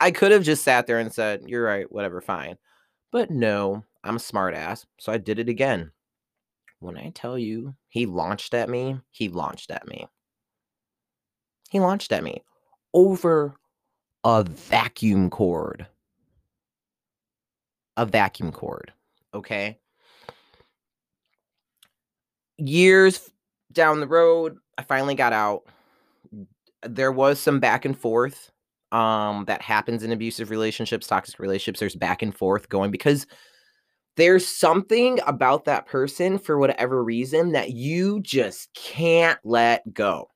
I 0.00 0.10
could 0.10 0.32
have 0.32 0.44
just 0.44 0.62
sat 0.62 0.86
there 0.86 0.98
and 0.98 1.12
said, 1.12 1.42
you're 1.46 1.64
right, 1.64 1.90
whatever, 1.90 2.20
fine. 2.20 2.56
But 3.10 3.30
no, 3.30 3.82
I'm 4.04 4.16
a 4.16 4.20
smartass. 4.20 4.84
So 4.98 5.12
I 5.12 5.18
did 5.18 5.38
it 5.38 5.48
again. 5.48 5.90
When 6.78 6.96
I 6.96 7.10
tell 7.14 7.38
you 7.38 7.74
he 7.88 8.06
launched 8.06 8.54
at 8.54 8.68
me, 8.68 8.98
he 9.10 9.28
launched 9.28 9.70
at 9.70 9.86
me 9.88 10.06
he 11.70 11.80
launched 11.80 12.12
at 12.12 12.22
me 12.22 12.42
over 12.92 13.54
a 14.24 14.44
vacuum 14.44 15.30
cord. 15.30 15.86
A 17.96 18.04
vacuum 18.04 18.52
cord. 18.52 18.92
Okay. 19.32 19.78
Years 22.58 23.30
down 23.72 24.00
the 24.00 24.06
road, 24.06 24.58
I 24.76 24.82
finally 24.82 25.14
got 25.14 25.32
out. 25.32 25.62
There 26.82 27.12
was 27.12 27.40
some 27.40 27.60
back 27.60 27.84
and 27.84 27.98
forth 27.98 28.50
um 28.92 29.44
that 29.44 29.62
happens 29.62 30.02
in 30.02 30.10
abusive 30.10 30.50
relationships, 30.50 31.06
toxic 31.06 31.38
relationships. 31.38 31.78
There's 31.78 31.94
back 31.94 32.22
and 32.22 32.36
forth 32.36 32.68
going 32.68 32.90
because 32.90 33.26
there's 34.16 34.46
something 34.46 35.20
about 35.26 35.64
that 35.66 35.86
person 35.86 36.38
for 36.38 36.58
whatever 36.58 37.02
reason 37.04 37.52
that 37.52 37.70
you 37.70 38.20
just 38.20 38.74
can't 38.74 39.38
let 39.44 39.94
go. 39.94 40.28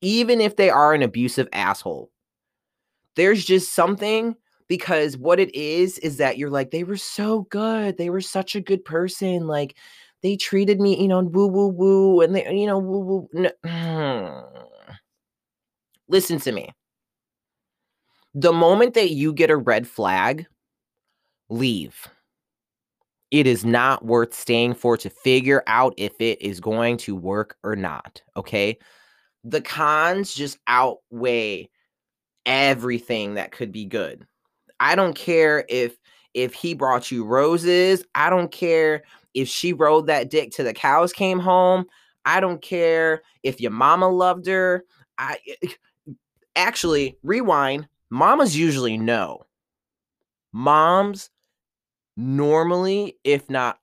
Even 0.00 0.40
if 0.40 0.56
they 0.56 0.70
are 0.70 0.94
an 0.94 1.02
abusive 1.02 1.48
asshole. 1.52 2.10
There's 3.14 3.44
just 3.44 3.74
something 3.74 4.36
because 4.68 5.16
what 5.16 5.40
it 5.40 5.54
is 5.54 5.98
is 5.98 6.18
that 6.18 6.36
you're 6.36 6.50
like 6.50 6.70
they 6.70 6.84
were 6.84 6.96
so 6.96 7.42
good. 7.50 7.96
They 7.96 8.10
were 8.10 8.20
such 8.20 8.54
a 8.54 8.60
good 8.60 8.84
person 8.84 9.46
like 9.46 9.76
they 10.22 10.36
treated 10.36 10.80
me, 10.80 11.00
you 11.00 11.08
know, 11.08 11.20
woo 11.20 11.46
woo 11.46 11.68
woo 11.68 12.20
and 12.20 12.34
they 12.34 12.52
you 12.54 12.66
know 12.66 12.78
woo 12.78 12.98
woo 12.98 13.28
no. 13.32 13.50
Mm. 13.64 14.66
Listen 16.08 16.38
to 16.40 16.52
me. 16.52 16.70
The 18.34 18.52
moment 18.52 18.94
that 18.94 19.10
you 19.10 19.32
get 19.32 19.50
a 19.50 19.56
red 19.56 19.88
flag, 19.88 20.46
leave 21.48 22.08
it 23.30 23.46
is 23.46 23.64
not 23.64 24.04
worth 24.04 24.34
staying 24.34 24.74
for 24.74 24.96
to 24.96 25.10
figure 25.10 25.62
out 25.66 25.94
if 25.96 26.12
it 26.20 26.40
is 26.40 26.60
going 26.60 26.96
to 26.98 27.16
work 27.16 27.56
or 27.64 27.74
not. 27.74 28.22
Okay. 28.36 28.78
The 29.48 29.60
cons 29.60 30.34
just 30.34 30.58
outweigh 30.66 31.70
everything 32.44 33.34
that 33.34 33.52
could 33.52 33.70
be 33.70 33.84
good. 33.84 34.26
I 34.80 34.94
don't 34.94 35.14
care 35.14 35.64
if 35.68 35.96
if 36.34 36.52
he 36.52 36.74
brought 36.74 37.10
you 37.10 37.24
roses. 37.24 38.04
I 38.14 38.28
don't 38.28 38.50
care 38.50 39.04
if 39.34 39.48
she 39.48 39.72
rode 39.72 40.06
that 40.08 40.30
dick 40.30 40.50
to 40.52 40.62
the 40.62 40.74
cows 40.74 41.12
came 41.12 41.38
home. 41.38 41.86
I 42.24 42.40
don't 42.40 42.60
care 42.60 43.22
if 43.42 43.60
your 43.60 43.70
mama 43.70 44.08
loved 44.08 44.46
her. 44.46 44.84
I 45.16 45.38
eh, 45.62 45.68
actually 46.56 47.16
rewind. 47.22 47.88
Mamas 48.10 48.56
usually 48.56 48.98
know. 48.98 49.46
Moms 50.52 51.30
normally, 52.16 53.16
if 53.24 53.48
not 53.48 53.78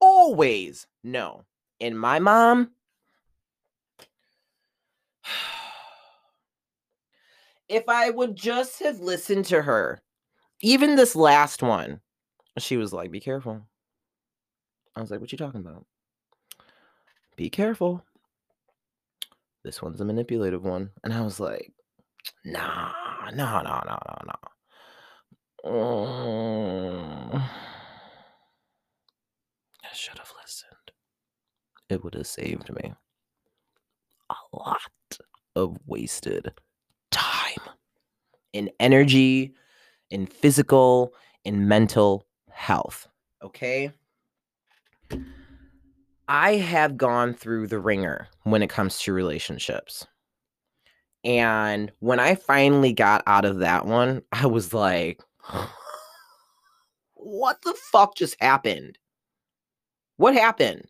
always, 0.00 0.86
no. 1.04 1.44
And 1.80 1.98
my 1.98 2.18
mom, 2.18 2.70
if 7.68 7.88
I 7.88 8.10
would 8.10 8.36
just 8.36 8.82
have 8.82 9.00
listened 9.00 9.46
to 9.46 9.62
her, 9.62 10.02
even 10.60 10.96
this 10.96 11.16
last 11.16 11.62
one, 11.62 12.00
she 12.58 12.76
was 12.76 12.92
like, 12.92 13.10
be 13.10 13.20
careful. 13.20 13.62
I 14.94 15.00
was 15.00 15.10
like, 15.10 15.20
what 15.20 15.32
you 15.32 15.38
talking 15.38 15.60
about? 15.60 15.86
Be 17.36 17.48
careful. 17.48 18.04
This 19.64 19.80
one's 19.80 20.00
a 20.00 20.04
manipulative 20.04 20.64
one. 20.64 20.90
And 21.02 21.14
I 21.14 21.22
was 21.22 21.40
like, 21.40 21.72
nah, 22.44 22.92
nah, 23.32 23.62
nah, 23.62 23.82
nah, 23.84 23.98
nah, 24.06 24.16
no. 24.26 24.34
Mm. 25.64 27.40
I 29.84 29.94
should 29.94 30.18
have 30.18 30.32
listened. 30.42 30.92
It 31.88 32.02
would 32.04 32.14
have 32.14 32.26
saved 32.26 32.70
me 32.74 32.92
a 34.30 34.34
lot 34.56 34.80
of 35.56 35.78
wasted 35.86 36.52
time 37.10 37.60
in 38.52 38.70
energy, 38.80 39.54
in 40.10 40.26
physical, 40.26 41.14
in 41.44 41.68
mental 41.68 42.26
health. 42.50 43.08
Okay. 43.42 43.90
I 46.28 46.56
have 46.56 46.96
gone 46.96 47.34
through 47.34 47.66
the 47.66 47.78
ringer 47.80 48.28
when 48.44 48.62
it 48.62 48.70
comes 48.70 48.98
to 49.00 49.12
relationships. 49.12 50.06
And 51.24 51.92
when 52.00 52.18
I 52.18 52.34
finally 52.34 52.92
got 52.92 53.22
out 53.26 53.44
of 53.44 53.58
that 53.58 53.86
one, 53.86 54.22
I 54.32 54.46
was 54.46 54.72
like, 54.72 55.20
what 57.14 57.60
the 57.62 57.74
fuck 57.90 58.16
just 58.16 58.36
happened? 58.40 58.98
What 60.16 60.34
happened? 60.34 60.86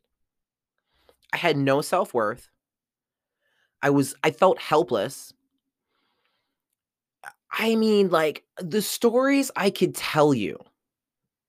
I 1.33 1.39
had 1.39 1.57
no 1.57 1.81
self 1.81 2.13
worth. 2.13 2.49
I 3.83 3.91
was, 3.91 4.15
I 4.25 4.31
felt 4.31 4.59
helpless. 4.59 5.33
I 7.53 7.77
mean, 7.77 8.11
like 8.11 8.45
the 8.59 8.83
stories 8.83 9.51
I 9.57 9.71
could 9.71 9.95
tell 9.95 10.33
you, 10.33 10.59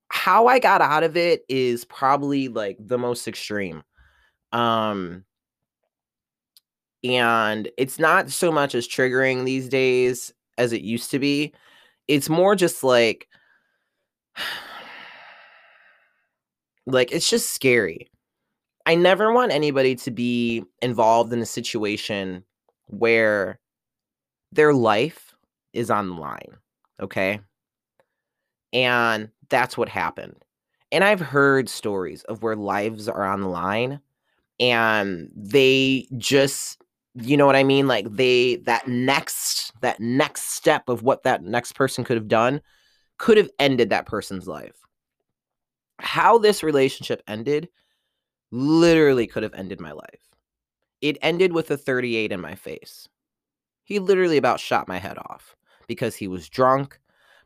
how 0.09 0.47
I 0.47 0.59
got 0.59 0.81
out 0.81 1.03
of 1.03 1.17
it 1.17 1.43
is 1.49 1.85
probably 1.85 2.47
like 2.47 2.77
the 2.79 2.97
most 2.97 3.27
extreme. 3.27 3.83
Um, 4.53 5.25
and 7.03 7.69
it's 7.77 7.99
not 7.99 8.29
so 8.29 8.51
much 8.51 8.75
as 8.75 8.87
triggering 8.87 9.45
these 9.45 9.67
days 9.67 10.33
as 10.57 10.71
it 10.73 10.81
used 10.81 11.11
to 11.11 11.19
be 11.19 11.53
it's 12.07 12.29
more 12.29 12.55
just 12.55 12.83
like 12.83 13.27
like 16.85 17.11
it's 17.11 17.29
just 17.29 17.51
scary. 17.51 18.09
I 18.85 18.95
never 18.95 19.31
want 19.31 19.51
anybody 19.51 19.95
to 19.95 20.11
be 20.11 20.63
involved 20.81 21.31
in 21.31 21.39
a 21.39 21.45
situation 21.45 22.43
where 22.87 23.59
their 24.51 24.73
life 24.73 25.35
is 25.71 25.89
on 25.89 26.09
the 26.09 26.15
line, 26.15 26.57
okay? 27.01 27.39
And 28.73 29.29
that's 29.49 29.77
what 29.77 29.89
happened. 29.89 30.35
And 30.91 31.03
I've 31.03 31.19
heard 31.19 31.69
stories 31.69 32.23
of 32.23 32.43
where 32.43 32.55
lives 32.55 33.07
are 33.07 33.23
on 33.23 33.41
the 33.41 33.47
line 33.47 33.99
and 34.59 35.29
they 35.35 36.07
just 36.17 36.79
you 37.15 37.37
know 37.37 37.45
what 37.45 37.55
I 37.55 37.63
mean? 37.63 37.87
Like 37.87 38.09
they 38.09 38.55
that 38.65 38.87
next 38.87 39.71
that 39.81 39.99
next 39.99 40.53
step 40.53 40.89
of 40.89 41.03
what 41.03 41.23
that 41.23 41.43
next 41.43 41.73
person 41.73 42.03
could 42.03 42.17
have 42.17 42.27
done 42.27 42.61
could 43.17 43.37
have 43.37 43.49
ended 43.59 43.91
that 43.91 44.07
person's 44.07 44.47
life. 44.47 44.75
How 45.99 46.37
this 46.39 46.63
relationship 46.63 47.21
ended 47.27 47.69
literally 48.53 49.27
could 49.27 49.43
have 49.43 49.53
ended 49.55 49.79
my 49.79 49.91
life. 49.91 50.29
It 51.01 51.17
ended 51.21 51.51
with 51.51 51.71
a 51.71 51.77
38 51.77 52.31
in 52.31 52.39
my 52.39 52.55
face. 52.55 53.09
He 53.83 53.99
literally 53.99 54.37
about 54.37 54.59
shot 54.59 54.87
my 54.87 54.99
head 54.99 55.17
off 55.17 55.55
because 55.87 56.15
he 56.15 56.27
was 56.27 56.47
drunk, 56.47 56.99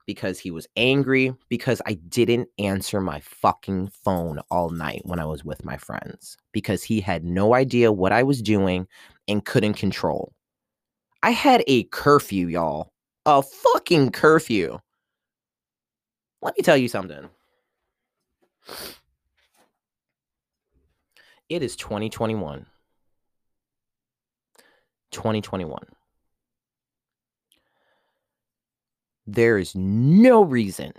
because 0.05 0.37
he 0.37 0.51
was 0.51 0.67
angry, 0.75 1.33
because 1.49 1.81
I 1.85 1.93
didn't 1.93 2.49
answer 2.59 3.01
my 3.01 3.19
fucking 3.21 3.87
phone 3.87 4.39
all 4.51 4.69
night 4.69 5.01
when 5.05 5.19
I 5.19 5.25
was 5.25 5.43
with 5.43 5.65
my 5.65 5.77
friends, 5.77 6.37
because 6.51 6.83
he 6.83 7.01
had 7.01 7.23
no 7.23 7.55
idea 7.55 7.91
what 7.91 8.11
I 8.11 8.23
was 8.23 8.41
doing 8.41 8.87
and 9.27 9.43
couldn't 9.43 9.73
control. 9.73 10.33
I 11.23 11.31
had 11.31 11.63
a 11.67 11.85
curfew, 11.85 12.47
y'all. 12.47 12.91
A 13.25 13.41
fucking 13.41 14.11
curfew. 14.11 14.77
Let 16.41 16.57
me 16.57 16.63
tell 16.63 16.77
you 16.77 16.87
something. 16.87 17.29
It 21.49 21.63
is 21.63 21.75
2021. 21.75 22.65
2021. 25.11 25.79
There 29.25 29.57
is 29.57 29.75
no 29.75 30.41
reason, 30.43 30.93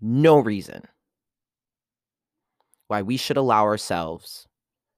no 0.00 0.38
reason 0.38 0.82
why 2.88 3.02
we 3.02 3.16
should 3.16 3.36
allow 3.36 3.64
ourselves, 3.64 4.46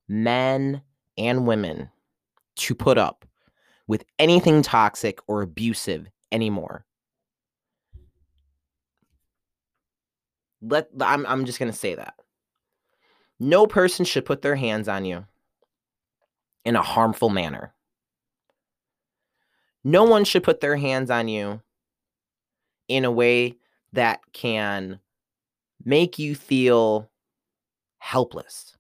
men 0.09 0.83
and 1.16 1.46
women 1.46 1.90
to 2.57 2.74
put 2.74 2.98
up 2.98 3.24
with 3.87 4.04
anything 4.18 4.61
toxic 4.62 5.20
or 5.26 5.42
abusive 5.42 6.09
anymore. 6.33 6.85
Let 10.61 10.88
I'm 11.00 11.24
I'm 11.26 11.44
just 11.44 11.59
to 11.70 11.76
say 11.76 11.94
that. 11.94 12.14
No 13.40 13.66
person 13.66 14.05
should 14.05 14.24
put 14.24 14.42
their 14.42 14.57
hands 14.57 14.88
on 14.88 15.05
you 15.05 15.27
in 16.64 16.77
a 16.77 16.83
harmful 16.83 17.29
manner. 17.29 17.74
No 19.85 20.05
one 20.05 20.24
should 20.24 20.42
put 20.42 20.61
their 20.61 20.77
hands 20.77 21.11
on 21.11 21.29
you 21.29 21.62
in 22.88 23.05
a 23.05 23.11
way 23.11 23.57
that 23.92 24.20
can 24.33 24.98
make 25.85 26.18
you 26.18 26.35
feel 26.35 27.11
helpless. 27.98 28.77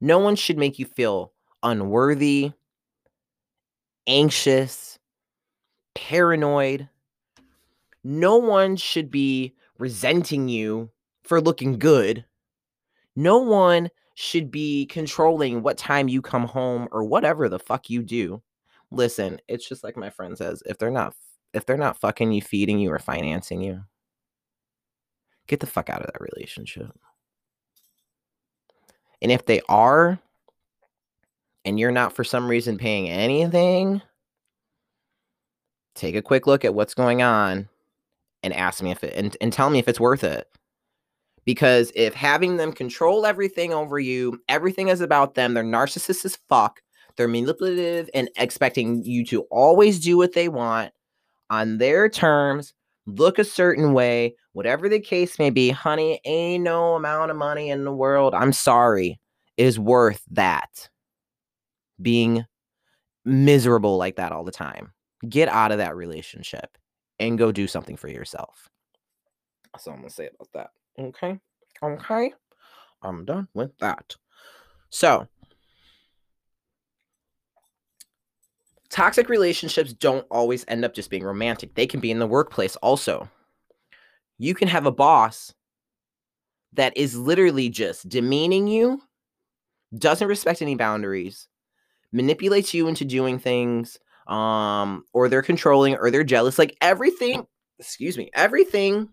No 0.00 0.18
one 0.18 0.36
should 0.36 0.58
make 0.58 0.78
you 0.78 0.84
feel 0.84 1.32
unworthy, 1.62 2.52
anxious, 4.06 4.98
paranoid. 5.94 6.88
No 8.04 8.36
one 8.36 8.76
should 8.76 9.10
be 9.10 9.54
resenting 9.78 10.48
you 10.48 10.90
for 11.24 11.40
looking 11.40 11.78
good. 11.78 12.25
No 13.16 13.38
one 13.38 13.90
should 14.14 14.50
be 14.50 14.86
controlling 14.86 15.62
what 15.62 15.78
time 15.78 16.08
you 16.08 16.22
come 16.22 16.44
home 16.44 16.88
or 16.92 17.04
whatever 17.04 17.48
the 17.48 17.58
fuck 17.58 17.90
you 17.90 18.02
do. 18.02 18.42
Listen, 18.90 19.40
it's 19.48 19.68
just 19.68 19.82
like 19.82 19.96
my 19.96 20.10
friend 20.10 20.36
says, 20.38 20.62
if 20.66 20.78
they're 20.78 20.90
not 20.90 21.14
if 21.52 21.64
they're 21.64 21.76
not 21.76 21.98
fucking 21.98 22.32
you, 22.32 22.42
feeding 22.42 22.78
you 22.78 22.90
or 22.92 22.98
financing 22.98 23.62
you, 23.62 23.82
get 25.46 25.60
the 25.60 25.66
fuck 25.66 25.88
out 25.88 26.02
of 26.02 26.06
that 26.06 26.20
relationship. 26.20 26.90
And 29.22 29.32
if 29.32 29.46
they 29.46 29.62
are, 29.68 30.18
and 31.64 31.80
you're 31.80 31.92
not 31.92 32.12
for 32.12 32.24
some 32.24 32.46
reason 32.46 32.76
paying 32.76 33.08
anything, 33.08 34.02
take 35.94 36.14
a 36.14 36.22
quick 36.22 36.46
look 36.46 36.64
at 36.64 36.74
what's 36.74 36.94
going 36.94 37.22
on 37.22 37.68
and 38.42 38.52
ask 38.52 38.82
me 38.82 38.90
if 38.90 39.02
it 39.02 39.14
and, 39.16 39.36
and 39.40 39.52
tell 39.52 39.70
me 39.70 39.78
if 39.78 39.88
it's 39.88 40.00
worth 40.00 40.24
it. 40.24 40.48
Because 41.46 41.90
if 41.94 42.12
having 42.12 42.58
them 42.58 42.72
control 42.72 43.24
everything 43.24 43.72
over 43.72 43.98
you, 43.98 44.38
everything 44.48 44.88
is 44.88 45.00
about 45.00 45.34
them, 45.34 45.54
they're 45.54 45.64
narcissists 45.64 46.24
as 46.24 46.36
fuck, 46.48 46.82
they're 47.16 47.28
manipulative 47.28 48.10
and 48.12 48.28
expecting 48.36 49.02
you 49.04 49.24
to 49.26 49.42
always 49.42 49.98
do 50.00 50.18
what 50.18 50.34
they 50.34 50.48
want 50.48 50.92
on 51.48 51.78
their 51.78 52.08
terms, 52.08 52.74
look 53.06 53.38
a 53.38 53.44
certain 53.44 53.92
way, 53.94 54.34
whatever 54.52 54.88
the 54.88 55.00
case 55.00 55.38
may 55.38 55.50
be, 55.50 55.70
honey, 55.70 56.20
ain't 56.24 56.64
no 56.64 56.94
amount 56.94 57.30
of 57.30 57.36
money 57.36 57.70
in 57.70 57.84
the 57.84 57.92
world, 57.92 58.34
I'm 58.34 58.52
sorry, 58.52 59.20
is 59.56 59.78
worth 59.78 60.22
that. 60.32 60.88
Being 62.02 62.44
miserable 63.24 63.96
like 63.96 64.16
that 64.16 64.32
all 64.32 64.44
the 64.44 64.52
time. 64.52 64.92
Get 65.28 65.48
out 65.48 65.72
of 65.72 65.78
that 65.78 65.96
relationship 65.96 66.76
and 67.18 67.38
go 67.38 67.52
do 67.52 67.66
something 67.66 67.96
for 67.96 68.08
yourself. 68.08 68.68
That's 69.72 69.86
all 69.86 69.94
I'm 69.94 70.00
gonna 70.00 70.10
say 70.10 70.28
about 70.34 70.52
that. 70.52 70.70
Okay. 70.98 71.38
Okay. 71.82 72.32
I'm 73.02 73.24
done 73.24 73.48
with 73.54 73.76
that. 73.78 74.16
So, 74.90 75.28
toxic 78.88 79.28
relationships 79.28 79.92
don't 79.92 80.26
always 80.30 80.64
end 80.68 80.84
up 80.84 80.94
just 80.94 81.10
being 81.10 81.24
romantic. 81.24 81.74
They 81.74 81.86
can 81.86 82.00
be 82.00 82.10
in 82.10 82.18
the 82.18 82.26
workplace 82.26 82.76
also. 82.76 83.28
You 84.38 84.54
can 84.54 84.68
have 84.68 84.86
a 84.86 84.92
boss 84.92 85.54
that 86.72 86.96
is 86.96 87.16
literally 87.16 87.68
just 87.68 88.08
demeaning 88.08 88.68
you, 88.68 89.00
doesn't 89.96 90.28
respect 90.28 90.62
any 90.62 90.74
boundaries, 90.74 91.48
manipulates 92.12 92.74
you 92.74 92.88
into 92.88 93.04
doing 93.04 93.38
things, 93.38 93.98
um, 94.26 95.04
or 95.12 95.28
they're 95.28 95.42
controlling 95.42 95.96
or 95.96 96.10
they're 96.10 96.24
jealous. 96.24 96.58
Like 96.58 96.76
everything, 96.80 97.46
excuse 97.78 98.18
me, 98.18 98.30
everything 98.34 99.08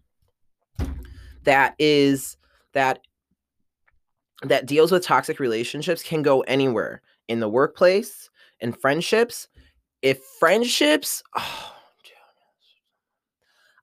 that 1.44 1.76
is 1.80 2.38
that 2.74 3.00
that 4.44 4.66
deals 4.66 4.92
with 4.92 5.06
toxic 5.06 5.40
relationships 5.40 6.04
can 6.04 6.22
go 6.22 6.42
anywhere 6.42 7.02
in 7.28 7.40
the 7.40 7.50
workplace, 7.50 8.30
in 8.60 8.74
friendships. 8.74 9.48
If 10.02 10.20
friendships, 10.40 11.24
oh, 11.38 11.76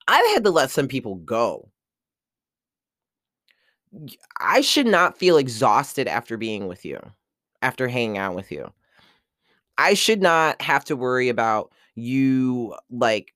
I've 0.07 0.35
had 0.35 0.45
to 0.45 0.51
let 0.51 0.71
some 0.71 0.89
people 0.89 1.15
go. 1.17 1.71
I 4.41 4.61
should 4.61 4.87
not 4.87 5.17
feel 5.17 5.37
exhausted 5.37 6.09
after 6.09 6.37
being 6.37 6.67
with 6.67 6.85
you, 6.85 7.01
after 7.63 7.89
hanging 7.89 8.19
out 8.19 8.35
with 8.35 8.53
you. 8.53 8.73
I 9.79 9.95
should 9.95 10.21
not 10.21 10.61
have 10.61 10.85
to 10.87 10.97
worry 10.97 11.29
about 11.29 11.73
you 11.95 12.75
like 12.91 13.35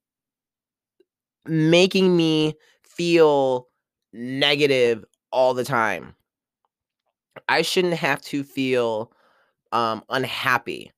making 1.47 2.17
me 2.17 2.55
feel 2.83 3.69
negative 4.15 5.05
all 5.31 5.55
the 5.55 5.65
time. 5.65 6.15
I 7.49 7.63
shouldn't 7.63 7.95
have 7.95 8.23
to 8.23 8.45
feel 8.45 9.13
um 9.73 10.03
unhappy 10.09 10.93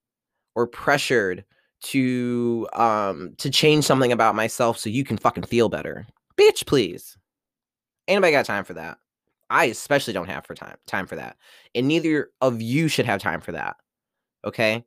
or 0.54 0.66
pressured 0.66 1.44
to 1.80 2.68
um 2.74 3.34
to 3.38 3.50
change 3.50 3.84
something 3.84 4.12
about 4.12 4.34
myself 4.34 4.78
so 4.78 4.90
you 4.90 5.04
can 5.04 5.16
fucking 5.16 5.44
feel 5.44 5.68
better. 5.68 6.06
Bitch, 6.36 6.66
please. 6.66 7.16
Anybody 8.06 8.32
got 8.32 8.44
time 8.44 8.64
for 8.64 8.74
that? 8.74 8.98
I 9.50 9.64
especially 9.66 10.12
don't 10.12 10.28
have 10.28 10.46
for 10.46 10.54
time 10.54 10.76
time 10.86 11.06
for 11.06 11.16
that. 11.16 11.36
And 11.74 11.88
neither 11.88 12.30
of 12.40 12.62
you 12.62 12.88
should 12.88 13.06
have 13.06 13.20
time 13.20 13.40
for 13.40 13.52
that. 13.52 13.76
Okay? 14.44 14.84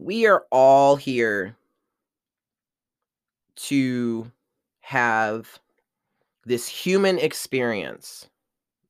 we 0.00 0.26
are 0.26 0.46
all 0.50 0.96
here 0.96 1.54
to 3.54 4.30
have 4.90 5.60
this 6.46 6.66
human 6.66 7.16
experience 7.16 8.28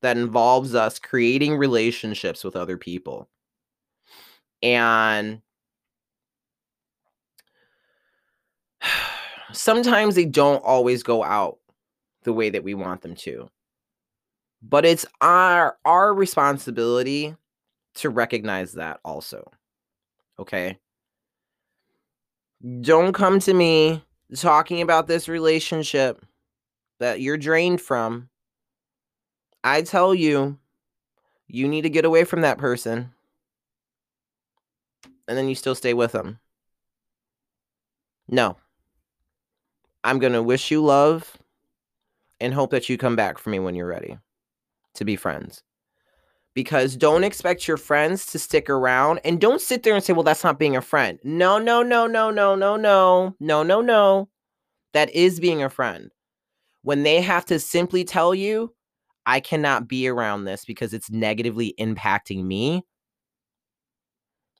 that 0.00 0.16
involves 0.16 0.74
us 0.74 0.98
creating 0.98 1.58
relationships 1.58 2.42
with 2.42 2.56
other 2.56 2.78
people. 2.78 3.28
And 4.62 5.42
sometimes 9.52 10.14
they 10.14 10.24
don't 10.24 10.64
always 10.64 11.02
go 11.02 11.22
out 11.22 11.58
the 12.22 12.32
way 12.32 12.48
that 12.48 12.64
we 12.64 12.72
want 12.72 13.02
them 13.02 13.14
to. 13.16 13.50
But 14.62 14.86
it's 14.86 15.04
our 15.20 15.76
our 15.84 16.14
responsibility 16.14 17.36
to 17.96 18.08
recognize 18.08 18.72
that 18.72 19.00
also. 19.04 19.50
Okay? 20.38 20.78
Don't 22.80 23.12
come 23.12 23.38
to 23.40 23.52
me 23.52 24.02
talking 24.36 24.80
about 24.80 25.06
this 25.06 25.28
relationship 25.28 26.24
that 26.98 27.20
you're 27.20 27.36
drained 27.36 27.80
from. 27.80 28.28
I 29.64 29.82
tell 29.82 30.14
you, 30.14 30.58
you 31.48 31.68
need 31.68 31.82
to 31.82 31.90
get 31.90 32.04
away 32.04 32.24
from 32.24 32.42
that 32.42 32.58
person. 32.58 33.12
And 35.26 35.36
then 35.36 35.48
you 35.48 35.54
still 35.54 35.74
stay 35.74 35.94
with 35.94 36.12
them. 36.12 36.38
No. 38.28 38.56
I'm 40.02 40.18
going 40.18 40.32
to 40.32 40.42
wish 40.42 40.70
you 40.70 40.82
love 40.82 41.36
and 42.40 42.54
hope 42.54 42.70
that 42.70 42.88
you 42.88 42.96
come 42.96 43.16
back 43.16 43.38
for 43.38 43.50
me 43.50 43.58
when 43.58 43.74
you're 43.74 43.86
ready 43.86 44.18
to 44.94 45.04
be 45.04 45.16
friends 45.16 45.62
because 46.54 46.96
don't 46.96 47.24
expect 47.24 47.68
your 47.68 47.76
friends 47.76 48.26
to 48.26 48.38
stick 48.38 48.68
around 48.68 49.20
and 49.24 49.40
don't 49.40 49.60
sit 49.60 49.82
there 49.82 49.94
and 49.94 50.02
say, 50.02 50.12
well, 50.12 50.22
that's 50.22 50.44
not 50.44 50.58
being 50.58 50.76
a 50.76 50.82
friend. 50.82 51.18
No, 51.22 51.58
no, 51.58 51.82
no, 51.82 52.06
no, 52.06 52.30
no, 52.30 52.54
no, 52.54 52.76
no, 52.76 53.36
no, 53.38 53.62
no, 53.62 53.80
no. 53.80 54.28
That 54.92 55.14
is 55.14 55.38
being 55.38 55.62
a 55.62 55.70
friend. 55.70 56.10
When 56.82 57.02
they 57.04 57.20
have 57.20 57.44
to 57.46 57.60
simply 57.60 58.04
tell 58.04 58.34
you, 58.34 58.74
I 59.26 59.38
cannot 59.40 59.86
be 59.86 60.08
around 60.08 60.44
this 60.44 60.64
because 60.64 60.92
it's 60.92 61.10
negatively 61.10 61.74
impacting 61.78 62.44
me. 62.44 62.84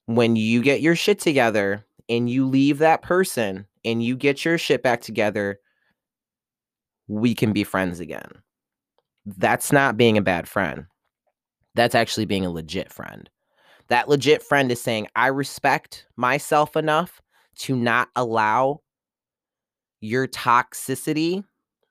When 0.07 0.37
you 0.37 0.63
get 0.63 0.81
your 0.81 0.95
shit 0.95 1.19
together 1.19 1.85
and 2.09 2.31
you 2.31 2.47
leave 2.47 2.79
that 2.79 3.03
person 3.03 3.67
and 3.85 4.03
you 4.03 4.17
get 4.17 4.45
your 4.45 4.59
shit 4.59 4.83
back 4.83 5.01
together, 5.01 5.59
we 7.09 7.35
can 7.35 7.53
be 7.53 7.65
friends 7.65 7.99
again. 7.99 8.31
That's 9.27 9.73
not 9.73 9.97
being 9.97 10.17
a 10.17 10.23
bad 10.23 10.49
friend. 10.49 10.87
That's 11.75 11.95
actually 11.95 12.27
being 12.27 12.45
a 12.45 12.51
legit 12.51 12.93
friend. 12.93 13.29
That 13.89 14.09
legit 14.09 14.43
friend 14.43 14.71
is 14.71 14.81
saying, 14.81 15.09
I 15.17 15.29
respect 15.29 16.07
myself 16.17 16.77
enough 16.77 17.21
to 17.61 17.77
not 17.77 18.09
allow 18.17 18.81
your 20.01 20.27
toxicity 20.27 21.45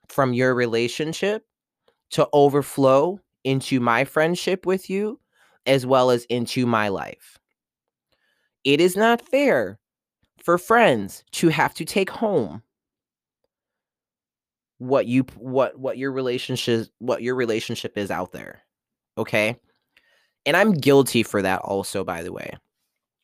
from 0.08 0.32
your 0.32 0.54
relationship 0.54 1.44
to 2.10 2.28
overflow 2.32 3.20
into 3.44 3.80
my 3.80 4.04
friendship 4.04 4.66
with 4.66 4.90
you 4.90 5.20
as 5.66 5.86
well 5.86 6.10
as 6.10 6.24
into 6.24 6.66
my 6.66 6.88
life. 6.88 7.38
It 8.64 8.80
is 8.80 8.96
not 8.96 9.22
fair 9.22 9.78
for 10.42 10.58
friends 10.58 11.22
to 11.32 11.48
have 11.48 11.74
to 11.74 11.84
take 11.84 12.10
home 12.10 12.62
what 14.78 15.06
you 15.06 15.24
what 15.36 15.78
what 15.78 15.98
your 15.98 16.10
relationship 16.10 16.88
what 16.98 17.22
your 17.22 17.34
relationship 17.34 17.98
is 17.98 18.10
out 18.10 18.32
there. 18.32 18.62
Okay? 19.18 19.56
And 20.46 20.56
I'm 20.56 20.72
guilty 20.72 21.22
for 21.22 21.42
that 21.42 21.60
also, 21.60 22.04
by 22.04 22.22
the 22.22 22.32
way. 22.32 22.52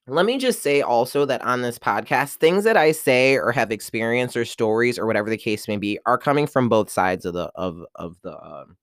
Let 0.08 0.26
me 0.26 0.38
just 0.38 0.62
say 0.62 0.82
also 0.82 1.24
that 1.24 1.42
on 1.42 1.62
this 1.62 1.80
podcast, 1.80 2.34
things 2.34 2.62
that 2.62 2.76
I 2.76 2.92
say 2.92 3.36
or 3.36 3.50
have 3.50 3.72
experienced 3.72 4.36
or 4.36 4.44
stories 4.44 4.98
or 4.98 5.06
whatever 5.06 5.28
the 5.28 5.36
case 5.36 5.66
may 5.66 5.78
be 5.78 5.98
are 6.06 6.18
coming 6.18 6.46
from 6.46 6.68
both 6.68 6.90
sides 6.90 7.24
of 7.24 7.34
the 7.34 7.50
of 7.56 7.84
of 7.96 8.16
the 8.22 8.40
um, 8.40 8.76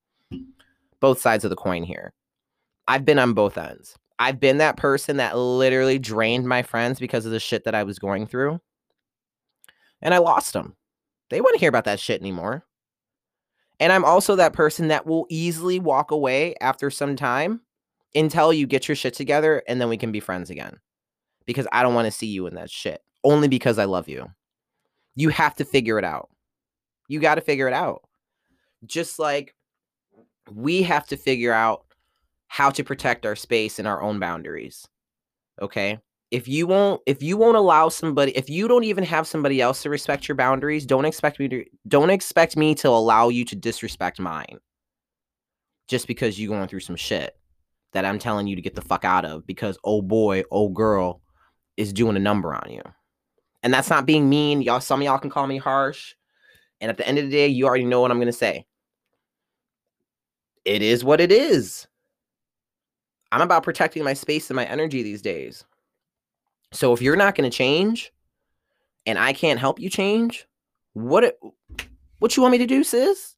both 0.99 1.21
sides 1.21 1.45
of 1.45 1.49
the 1.49 1.55
coin 1.55 1.83
here. 1.83 2.11
I've 2.89 3.05
been 3.05 3.19
on 3.19 3.33
both 3.33 3.57
ends. 3.57 3.95
I've 4.19 4.39
been 4.39 4.57
that 4.57 4.75
person 4.75 5.17
that 5.17 5.37
literally 5.37 5.97
drained 5.97 6.47
my 6.47 6.61
friends 6.61 6.99
because 6.99 7.25
of 7.25 7.31
the 7.31 7.39
shit 7.39 7.63
that 7.63 7.75
I 7.75 7.83
was 7.83 7.99
going 7.99 8.27
through. 8.27 8.59
And 10.01 10.13
I 10.13 10.17
lost 10.17 10.51
them. 10.51 10.75
They 11.29 11.39
wouldn't 11.39 11.61
hear 11.61 11.69
about 11.69 11.85
that 11.85 11.99
shit 11.99 12.19
anymore. 12.19 12.65
And 13.79 13.91
I'm 13.91 14.05
also 14.05 14.35
that 14.35 14.53
person 14.53 14.89
that 14.89 15.05
will 15.05 15.25
easily 15.29 15.79
walk 15.79 16.11
away 16.11 16.55
after 16.61 16.91
some 16.91 17.15
time 17.15 17.61
until 18.15 18.53
you 18.53 18.67
get 18.67 18.87
your 18.87 18.95
shit 18.95 19.13
together 19.13 19.63
and 19.67 19.81
then 19.81 19.89
we 19.89 19.97
can 19.97 20.11
be 20.11 20.19
friends 20.19 20.49
again. 20.49 20.79
Because 21.45 21.67
I 21.71 21.83
don't 21.83 21.95
want 21.95 22.05
to 22.05 22.11
see 22.11 22.27
you 22.27 22.47
in 22.47 22.55
that 22.55 22.69
shit. 22.69 23.01
Only 23.23 23.47
because 23.47 23.79
I 23.79 23.85
love 23.85 24.07
you. 24.09 24.31
You 25.15 25.29
have 25.29 25.55
to 25.55 25.65
figure 25.65 25.99
it 25.99 26.05
out. 26.05 26.29
You 27.07 27.19
got 27.19 27.35
to 27.35 27.41
figure 27.41 27.67
it 27.67 27.73
out. 27.73 28.03
Just 28.85 29.19
like 29.19 29.55
we 30.51 30.83
have 30.83 31.07
to 31.07 31.17
figure 31.17 31.53
out 31.53 31.85
how 32.47 32.69
to 32.71 32.83
protect 32.83 33.25
our 33.25 33.35
space 33.35 33.79
and 33.79 33.87
our 33.87 34.01
own 34.01 34.19
boundaries. 34.19 34.87
Okay? 35.61 35.99
If 36.31 36.47
you 36.47 36.67
won't 36.67 37.01
if 37.05 37.21
you 37.21 37.37
won't 37.37 37.57
allow 37.57 37.89
somebody 37.89 38.35
if 38.37 38.49
you 38.49 38.67
don't 38.67 38.83
even 38.85 39.03
have 39.03 39.27
somebody 39.27 39.61
else 39.61 39.83
to 39.83 39.89
respect 39.89 40.27
your 40.27 40.35
boundaries, 40.35 40.85
don't 40.85 41.05
expect 41.05 41.39
me 41.39 41.47
to 41.49 41.65
don't 41.87 42.09
expect 42.09 42.57
me 42.57 42.75
to 42.75 42.89
allow 42.89 43.29
you 43.29 43.45
to 43.45 43.55
disrespect 43.55 44.19
mine. 44.19 44.59
just 45.87 46.07
because 46.07 46.39
you 46.39 46.47
going 46.49 46.67
through 46.67 46.79
some 46.79 46.95
shit 46.95 47.37
that 47.93 48.05
I'm 48.05 48.19
telling 48.19 48.47
you 48.47 48.55
to 48.55 48.61
get 48.61 48.75
the 48.75 48.81
fuck 48.81 49.05
out 49.05 49.25
of 49.25 49.45
because 49.47 49.77
oh 49.83 50.01
boy, 50.01 50.43
oh 50.51 50.69
girl 50.69 51.21
is 51.77 51.93
doing 51.93 52.15
a 52.15 52.19
number 52.19 52.53
on 52.53 52.71
you. 52.71 52.81
And 53.63 53.73
that's 53.73 53.89
not 53.89 54.05
being 54.05 54.29
mean. 54.29 54.61
Y'all, 54.61 54.81
some 54.81 55.01
of 55.01 55.05
y'all 55.05 55.17
can 55.17 55.29
call 55.29 55.47
me 55.47 55.57
harsh. 55.57 56.15
And 56.81 56.89
at 56.89 56.97
the 56.97 57.07
end 57.07 57.17
of 57.17 57.25
the 57.25 57.31
day, 57.31 57.47
you 57.47 57.65
already 57.65 57.85
know 57.85 58.01
what 58.01 58.11
I'm 58.11 58.17
to 58.27 58.33
say. 58.33 58.65
It 60.65 60.81
is 60.81 61.03
what 61.03 61.21
it 61.21 61.31
is. 61.31 61.87
I'm 63.31 63.41
about 63.41 63.63
protecting 63.63 64.03
my 64.03 64.13
space 64.13 64.49
and 64.49 64.55
my 64.55 64.65
energy 64.65 65.01
these 65.01 65.21
days. 65.21 65.65
So 66.71 66.93
if 66.93 67.01
you're 67.01 67.15
not 67.15 67.35
to 67.49 67.55
change 67.55 68.11
and 69.05 69.17
I 69.17 69.33
can't 69.33 69.59
help 69.59 69.79
you 69.79 69.89
change, 69.89 70.45
what 70.93 71.23
it, 71.23 71.39
what 72.19 72.35
you 72.35 72.43
want 72.43 72.51
me 72.51 72.57
to 72.59 72.67
do, 72.67 72.83
sis? 72.83 73.35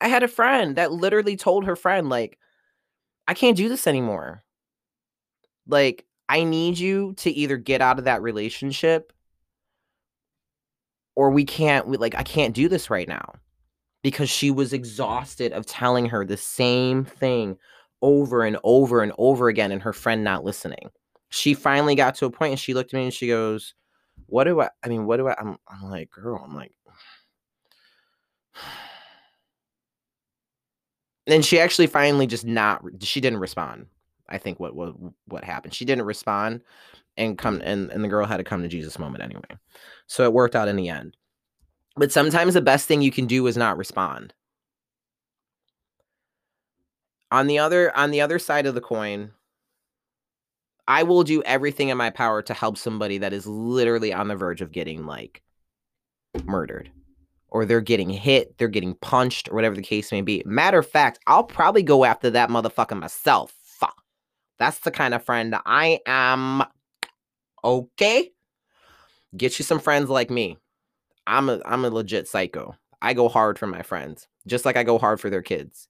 I 0.00 0.08
had 0.08 0.22
a 0.22 0.28
friend 0.28 0.76
that 0.76 0.92
literally 0.92 1.36
told 1.36 1.66
her 1.66 1.76
friend 1.76 2.08
like 2.08 2.38
I 3.30 3.34
can't 3.34 3.56
do 3.56 3.68
this 3.68 3.86
anymore. 3.86 4.42
Like 5.68 6.04
I 6.28 6.42
need 6.42 6.78
you 6.78 7.14
to 7.18 7.30
either 7.30 7.56
get 7.56 7.80
out 7.80 8.00
of 8.00 8.06
that 8.06 8.22
relationship 8.22 9.12
or 11.14 11.30
we 11.30 11.44
can't 11.44 11.86
we, 11.86 11.96
like 11.96 12.16
I 12.16 12.24
can't 12.24 12.56
do 12.56 12.68
this 12.68 12.90
right 12.90 13.06
now 13.06 13.34
because 14.02 14.28
she 14.28 14.50
was 14.50 14.72
exhausted 14.72 15.52
of 15.52 15.64
telling 15.64 16.06
her 16.06 16.24
the 16.24 16.36
same 16.36 17.04
thing 17.04 17.56
over 18.02 18.42
and 18.42 18.58
over 18.64 19.00
and 19.00 19.12
over 19.16 19.46
again 19.46 19.70
and 19.70 19.82
her 19.82 19.92
friend 19.92 20.24
not 20.24 20.42
listening. 20.42 20.90
She 21.28 21.54
finally 21.54 21.94
got 21.94 22.16
to 22.16 22.26
a 22.26 22.30
point 22.32 22.50
and 22.50 22.60
she 22.60 22.74
looked 22.74 22.92
at 22.92 22.96
me 22.96 23.04
and 23.04 23.14
she 23.14 23.28
goes, 23.28 23.74
"What 24.26 24.42
do 24.44 24.60
I 24.60 24.70
I 24.82 24.88
mean, 24.88 25.06
what 25.06 25.18
do 25.18 25.28
I 25.28 25.36
I'm 25.38 25.56
I'm 25.68 25.88
like, 25.88 26.10
girl, 26.10 26.42
I'm 26.44 26.56
like 26.56 26.72
Then 31.30 31.42
she 31.42 31.60
actually 31.60 31.86
finally 31.86 32.26
just 32.26 32.44
not 32.44 32.82
she 33.02 33.20
didn't 33.20 33.38
respond. 33.38 33.86
I 34.28 34.36
think 34.36 34.58
what 34.58 34.74
what 34.74 34.96
what 35.26 35.44
happened. 35.44 35.72
She 35.72 35.84
didn't 35.84 36.06
respond 36.06 36.62
and 37.16 37.38
come 37.38 37.60
and, 37.62 37.88
and 37.92 38.02
the 38.02 38.08
girl 38.08 38.26
had 38.26 38.38
to 38.38 38.44
come 38.44 38.62
to 38.62 38.68
Jesus 38.68 38.98
moment 38.98 39.22
anyway. 39.22 39.44
So 40.08 40.24
it 40.24 40.32
worked 40.32 40.56
out 40.56 40.66
in 40.66 40.74
the 40.74 40.88
end. 40.88 41.16
But 41.94 42.10
sometimes 42.10 42.54
the 42.54 42.60
best 42.60 42.88
thing 42.88 43.00
you 43.00 43.12
can 43.12 43.26
do 43.26 43.46
is 43.46 43.56
not 43.56 43.78
respond. 43.78 44.34
On 47.30 47.46
the 47.46 47.60
other 47.60 47.96
on 47.96 48.10
the 48.10 48.22
other 48.22 48.40
side 48.40 48.66
of 48.66 48.74
the 48.74 48.80
coin, 48.80 49.30
I 50.88 51.04
will 51.04 51.22
do 51.22 51.44
everything 51.44 51.90
in 51.90 51.96
my 51.96 52.10
power 52.10 52.42
to 52.42 52.54
help 52.54 52.76
somebody 52.76 53.18
that 53.18 53.32
is 53.32 53.46
literally 53.46 54.12
on 54.12 54.26
the 54.26 54.34
verge 54.34 54.62
of 54.62 54.72
getting 54.72 55.06
like 55.06 55.42
murdered 56.44 56.90
or 57.50 57.64
they're 57.64 57.80
getting 57.80 58.10
hit, 58.10 58.56
they're 58.58 58.68
getting 58.68 58.94
punched, 58.96 59.48
or 59.50 59.54
whatever 59.54 59.76
the 59.76 59.82
case 59.82 60.12
may 60.12 60.22
be. 60.22 60.42
Matter 60.46 60.78
of 60.78 60.88
fact, 60.88 61.18
I'll 61.26 61.44
probably 61.44 61.82
go 61.82 62.04
after 62.04 62.30
that 62.30 62.48
motherfucker 62.48 62.98
myself. 62.98 63.54
That's 64.60 64.80
the 64.80 64.90
kind 64.90 65.14
of 65.14 65.24
friend 65.24 65.56
I 65.64 66.00
am. 66.06 66.62
Okay? 67.64 68.30
Get 69.36 69.58
you 69.58 69.64
some 69.64 69.80
friends 69.80 70.10
like 70.10 70.28
me. 70.30 70.58
I'm 71.26 71.48
a 71.48 71.60
I'm 71.64 71.84
a 71.84 71.90
legit 71.90 72.28
psycho. 72.28 72.76
I 73.00 73.14
go 73.14 73.28
hard 73.28 73.58
for 73.58 73.66
my 73.66 73.80
friends, 73.82 74.28
just 74.46 74.66
like 74.66 74.76
I 74.76 74.82
go 74.82 74.98
hard 74.98 75.18
for 75.18 75.30
their 75.30 75.42
kids. 75.42 75.88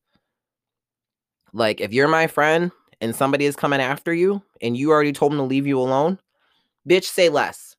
Like 1.53 1.81
if 1.81 1.93
you're 1.93 2.07
my 2.07 2.29
friend 2.29 2.71
and 3.01 3.15
somebody 3.15 3.45
is 3.45 3.57
coming 3.57 3.81
after 3.81 4.15
you 4.15 4.41
and 4.63 4.77
you 4.77 4.93
already 4.93 5.13
told 5.13 5.33
them 5.33 5.39
to 5.39 5.45
leave 5.45 5.67
you 5.67 5.81
alone, 5.81 6.21
bitch, 6.89 7.05
say 7.05 7.29
less. 7.29 7.75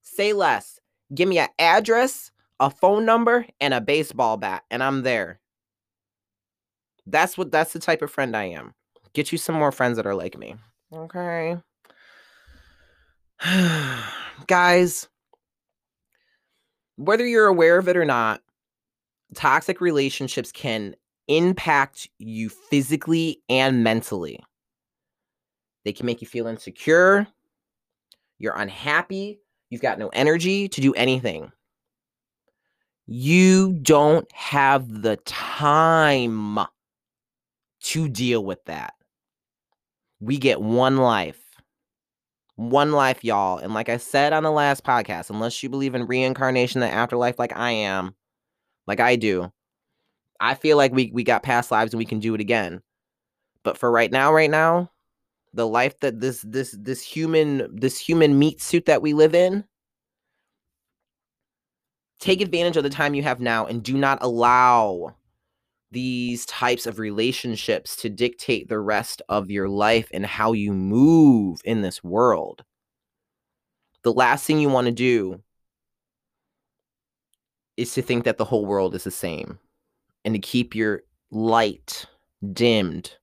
Say 0.00 0.32
less. 0.32 0.80
Give 1.14 1.28
me 1.28 1.38
an 1.40 1.48
address 1.58 2.30
a 2.60 2.70
phone 2.70 3.04
number, 3.04 3.46
and 3.60 3.74
a 3.74 3.80
baseball 3.80 4.36
bat, 4.36 4.64
and 4.70 4.82
I'm 4.82 5.02
there. 5.02 5.40
That's 7.06 7.38
what 7.38 7.52
that's 7.52 7.72
the 7.72 7.78
type 7.78 8.02
of 8.02 8.10
friend 8.10 8.36
I 8.36 8.44
am. 8.44 8.74
Get 9.12 9.32
you 9.32 9.38
some 9.38 9.54
more 9.54 9.72
friends 9.72 9.96
that 9.96 10.06
are 10.06 10.14
like 10.14 10.36
me. 10.36 10.56
Okay. 10.92 11.56
Guys, 14.46 15.08
whether 16.96 17.26
you're 17.26 17.46
aware 17.46 17.78
of 17.78 17.88
it 17.88 17.96
or 17.96 18.04
not, 18.04 18.42
toxic 19.34 19.80
relationships 19.80 20.52
can 20.52 20.94
impact 21.28 22.08
you 22.18 22.48
physically 22.48 23.42
and 23.48 23.82
mentally. 23.84 24.40
They 25.84 25.92
can 25.92 26.06
make 26.06 26.20
you 26.20 26.26
feel 26.26 26.46
insecure, 26.46 27.26
you're 28.38 28.56
unhappy, 28.56 29.38
you've 29.70 29.82
got 29.82 29.98
no 29.98 30.08
energy 30.08 30.68
to 30.68 30.80
do 30.80 30.92
anything. 30.94 31.52
You 33.06 33.72
don't 33.72 34.30
have 34.32 35.02
the 35.02 35.16
time 35.16 36.58
to 37.82 38.08
deal 38.08 38.44
with 38.44 38.64
that. 38.64 38.94
We 40.18 40.38
get 40.38 40.60
one 40.60 40.96
life. 40.96 41.40
One 42.56 42.92
life, 42.92 43.22
y'all. 43.22 43.58
And 43.58 43.74
like 43.74 43.88
I 43.88 43.98
said 43.98 44.32
on 44.32 44.42
the 44.42 44.50
last 44.50 44.82
podcast, 44.82 45.30
unless 45.30 45.62
you 45.62 45.68
believe 45.68 45.94
in 45.94 46.06
reincarnation, 46.06 46.80
the 46.80 46.90
afterlife, 46.90 47.38
like 47.38 47.56
I 47.56 47.70
am, 47.70 48.14
like 48.86 48.98
I 48.98 49.14
do, 49.14 49.52
I 50.40 50.54
feel 50.54 50.76
like 50.76 50.92
we, 50.92 51.10
we 51.12 51.22
got 51.22 51.42
past 51.42 51.70
lives 51.70 51.92
and 51.92 51.98
we 51.98 52.06
can 52.06 52.18
do 52.18 52.34
it 52.34 52.40
again. 52.40 52.82
But 53.62 53.78
for 53.78 53.90
right 53.90 54.10
now, 54.10 54.32
right 54.32 54.50
now, 54.50 54.90
the 55.52 55.66
life 55.66 55.98
that 56.00 56.20
this 56.20 56.42
this 56.42 56.76
this 56.78 57.02
human 57.02 57.68
this 57.74 57.98
human 57.98 58.38
meat 58.38 58.60
suit 58.60 58.84
that 58.86 59.00
we 59.00 59.14
live 59.14 59.34
in 59.34 59.64
take 62.18 62.40
advantage 62.40 62.76
of 62.76 62.82
the 62.82 62.90
time 62.90 63.14
you 63.14 63.22
have 63.22 63.40
now 63.40 63.66
and 63.66 63.82
do 63.82 63.96
not 63.96 64.18
allow 64.22 65.14
these 65.90 66.44
types 66.46 66.86
of 66.86 66.98
relationships 66.98 67.96
to 67.96 68.08
dictate 68.08 68.68
the 68.68 68.78
rest 68.78 69.22
of 69.28 69.50
your 69.50 69.68
life 69.68 70.08
and 70.12 70.26
how 70.26 70.52
you 70.52 70.72
move 70.72 71.60
in 71.64 71.82
this 71.82 72.02
world. 72.02 72.64
The 74.02 74.12
last 74.12 74.46
thing 74.46 74.58
you 74.58 74.68
want 74.68 74.86
to 74.86 74.92
do 74.92 75.42
is 77.76 77.94
to 77.94 78.02
think 78.02 78.24
that 78.24 78.38
the 78.38 78.44
whole 78.44 78.66
world 78.66 78.94
is 78.94 79.04
the 79.04 79.10
same 79.10 79.58
and 80.24 80.34
to 80.34 80.40
keep 80.40 80.74
your 80.74 81.02
light 81.30 82.06
dimmed 82.52 83.16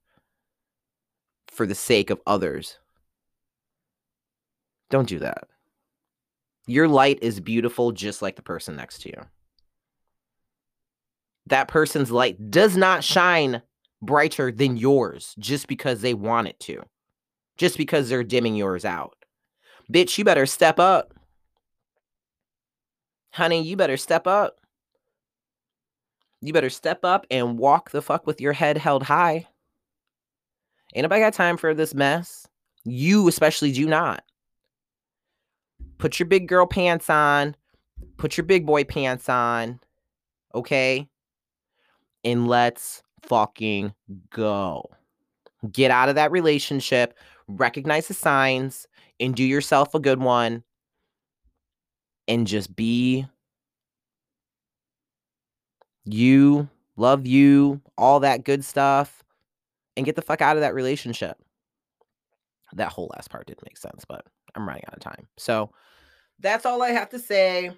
for 1.48 1.66
the 1.66 1.74
sake 1.74 2.10
of 2.10 2.20
others. 2.26 2.78
Don't 4.90 5.08
do 5.08 5.18
that. 5.20 5.48
Your 6.66 6.88
light 6.88 7.18
is 7.20 7.40
beautiful 7.40 7.92
just 7.92 8.22
like 8.22 8.36
the 8.36 8.42
person 8.42 8.76
next 8.76 9.02
to 9.02 9.10
you. 9.10 9.22
That 11.46 11.68
person's 11.68 12.10
light 12.10 12.50
does 12.50 12.76
not 12.76 13.04
shine 13.04 13.60
brighter 14.00 14.50
than 14.50 14.76
yours 14.76 15.34
just 15.38 15.68
because 15.68 16.00
they 16.00 16.14
want 16.14 16.48
it 16.48 16.58
to, 16.60 16.82
just 17.58 17.76
because 17.76 18.08
they're 18.08 18.24
dimming 18.24 18.54
yours 18.54 18.84
out. 18.84 19.16
Bitch, 19.92 20.16
you 20.16 20.24
better 20.24 20.46
step 20.46 20.78
up. 20.78 21.12
Honey, 23.32 23.62
you 23.62 23.76
better 23.76 23.98
step 23.98 24.26
up. 24.26 24.56
You 26.40 26.52
better 26.54 26.70
step 26.70 27.04
up 27.04 27.26
and 27.30 27.58
walk 27.58 27.90
the 27.90 28.02
fuck 28.02 28.26
with 28.26 28.40
your 28.40 28.52
head 28.54 28.78
held 28.78 29.02
high. 29.02 29.46
Ain't 30.94 31.02
nobody 31.02 31.20
got 31.20 31.34
time 31.34 31.56
for 31.58 31.74
this 31.74 31.94
mess. 31.94 32.46
You 32.84 33.28
especially 33.28 33.72
do 33.72 33.86
not 33.86 34.23
put 35.98 36.18
your 36.18 36.26
big 36.26 36.48
girl 36.48 36.66
pants 36.66 37.08
on, 37.08 37.56
put 38.16 38.36
your 38.36 38.44
big 38.44 38.66
boy 38.66 38.84
pants 38.84 39.28
on, 39.28 39.80
okay? 40.54 41.08
And 42.24 42.48
let's 42.48 43.02
fucking 43.22 43.94
go. 44.30 44.90
Get 45.70 45.90
out 45.90 46.08
of 46.08 46.14
that 46.14 46.30
relationship, 46.30 47.16
recognize 47.48 48.08
the 48.08 48.14
signs, 48.14 48.86
and 49.20 49.34
do 49.34 49.44
yourself 49.44 49.94
a 49.94 50.00
good 50.00 50.20
one. 50.20 50.62
And 52.26 52.46
just 52.46 52.74
be 52.74 53.26
you, 56.04 56.68
love 56.96 57.26
you, 57.26 57.80
all 57.98 58.20
that 58.20 58.44
good 58.44 58.64
stuff, 58.64 59.22
and 59.96 60.06
get 60.06 60.16
the 60.16 60.22
fuck 60.22 60.40
out 60.40 60.56
of 60.56 60.62
that 60.62 60.74
relationship. 60.74 61.36
That 62.72 62.92
whole 62.92 63.10
last 63.14 63.30
part 63.30 63.46
didn't 63.46 63.64
make 63.64 63.76
sense, 63.76 64.04
but 64.08 64.26
I'm 64.54 64.66
running 64.66 64.84
out 64.86 64.94
of 64.94 65.00
time. 65.00 65.26
So 65.36 65.70
that's 66.40 66.66
all 66.66 66.82
I 66.82 66.90
have 66.90 67.10
to 67.10 67.18
say. 67.18 67.72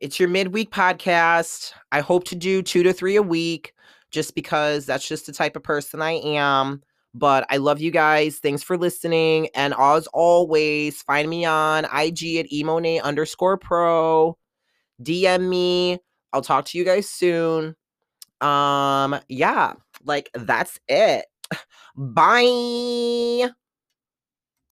It's 0.00 0.20
your 0.20 0.28
midweek 0.28 0.70
podcast. 0.70 1.72
I 1.92 2.00
hope 2.00 2.24
to 2.24 2.34
do 2.34 2.62
two 2.62 2.82
to 2.82 2.92
three 2.92 3.16
a 3.16 3.22
week 3.22 3.72
just 4.10 4.34
because 4.34 4.86
that's 4.86 5.06
just 5.06 5.26
the 5.26 5.32
type 5.32 5.56
of 5.56 5.62
person 5.62 6.02
I 6.02 6.12
am. 6.12 6.82
But 7.14 7.46
I 7.48 7.56
love 7.56 7.80
you 7.80 7.90
guys. 7.90 8.38
Thanks 8.38 8.62
for 8.62 8.76
listening. 8.76 9.48
And 9.54 9.74
as 9.78 10.06
always, 10.08 11.00
find 11.02 11.30
me 11.30 11.46
on 11.46 11.84
IG 11.84 12.36
at 12.36 12.50
emone 12.50 13.02
underscore 13.02 13.56
pro. 13.56 14.36
DM 15.02 15.48
me. 15.48 15.98
I'll 16.32 16.42
talk 16.42 16.66
to 16.66 16.78
you 16.78 16.84
guys 16.84 17.08
soon. 17.08 17.74
Um, 18.42 19.18
yeah, 19.28 19.74
like 20.04 20.30
that's 20.34 20.78
it. 20.88 21.24
Bye. 21.96 23.50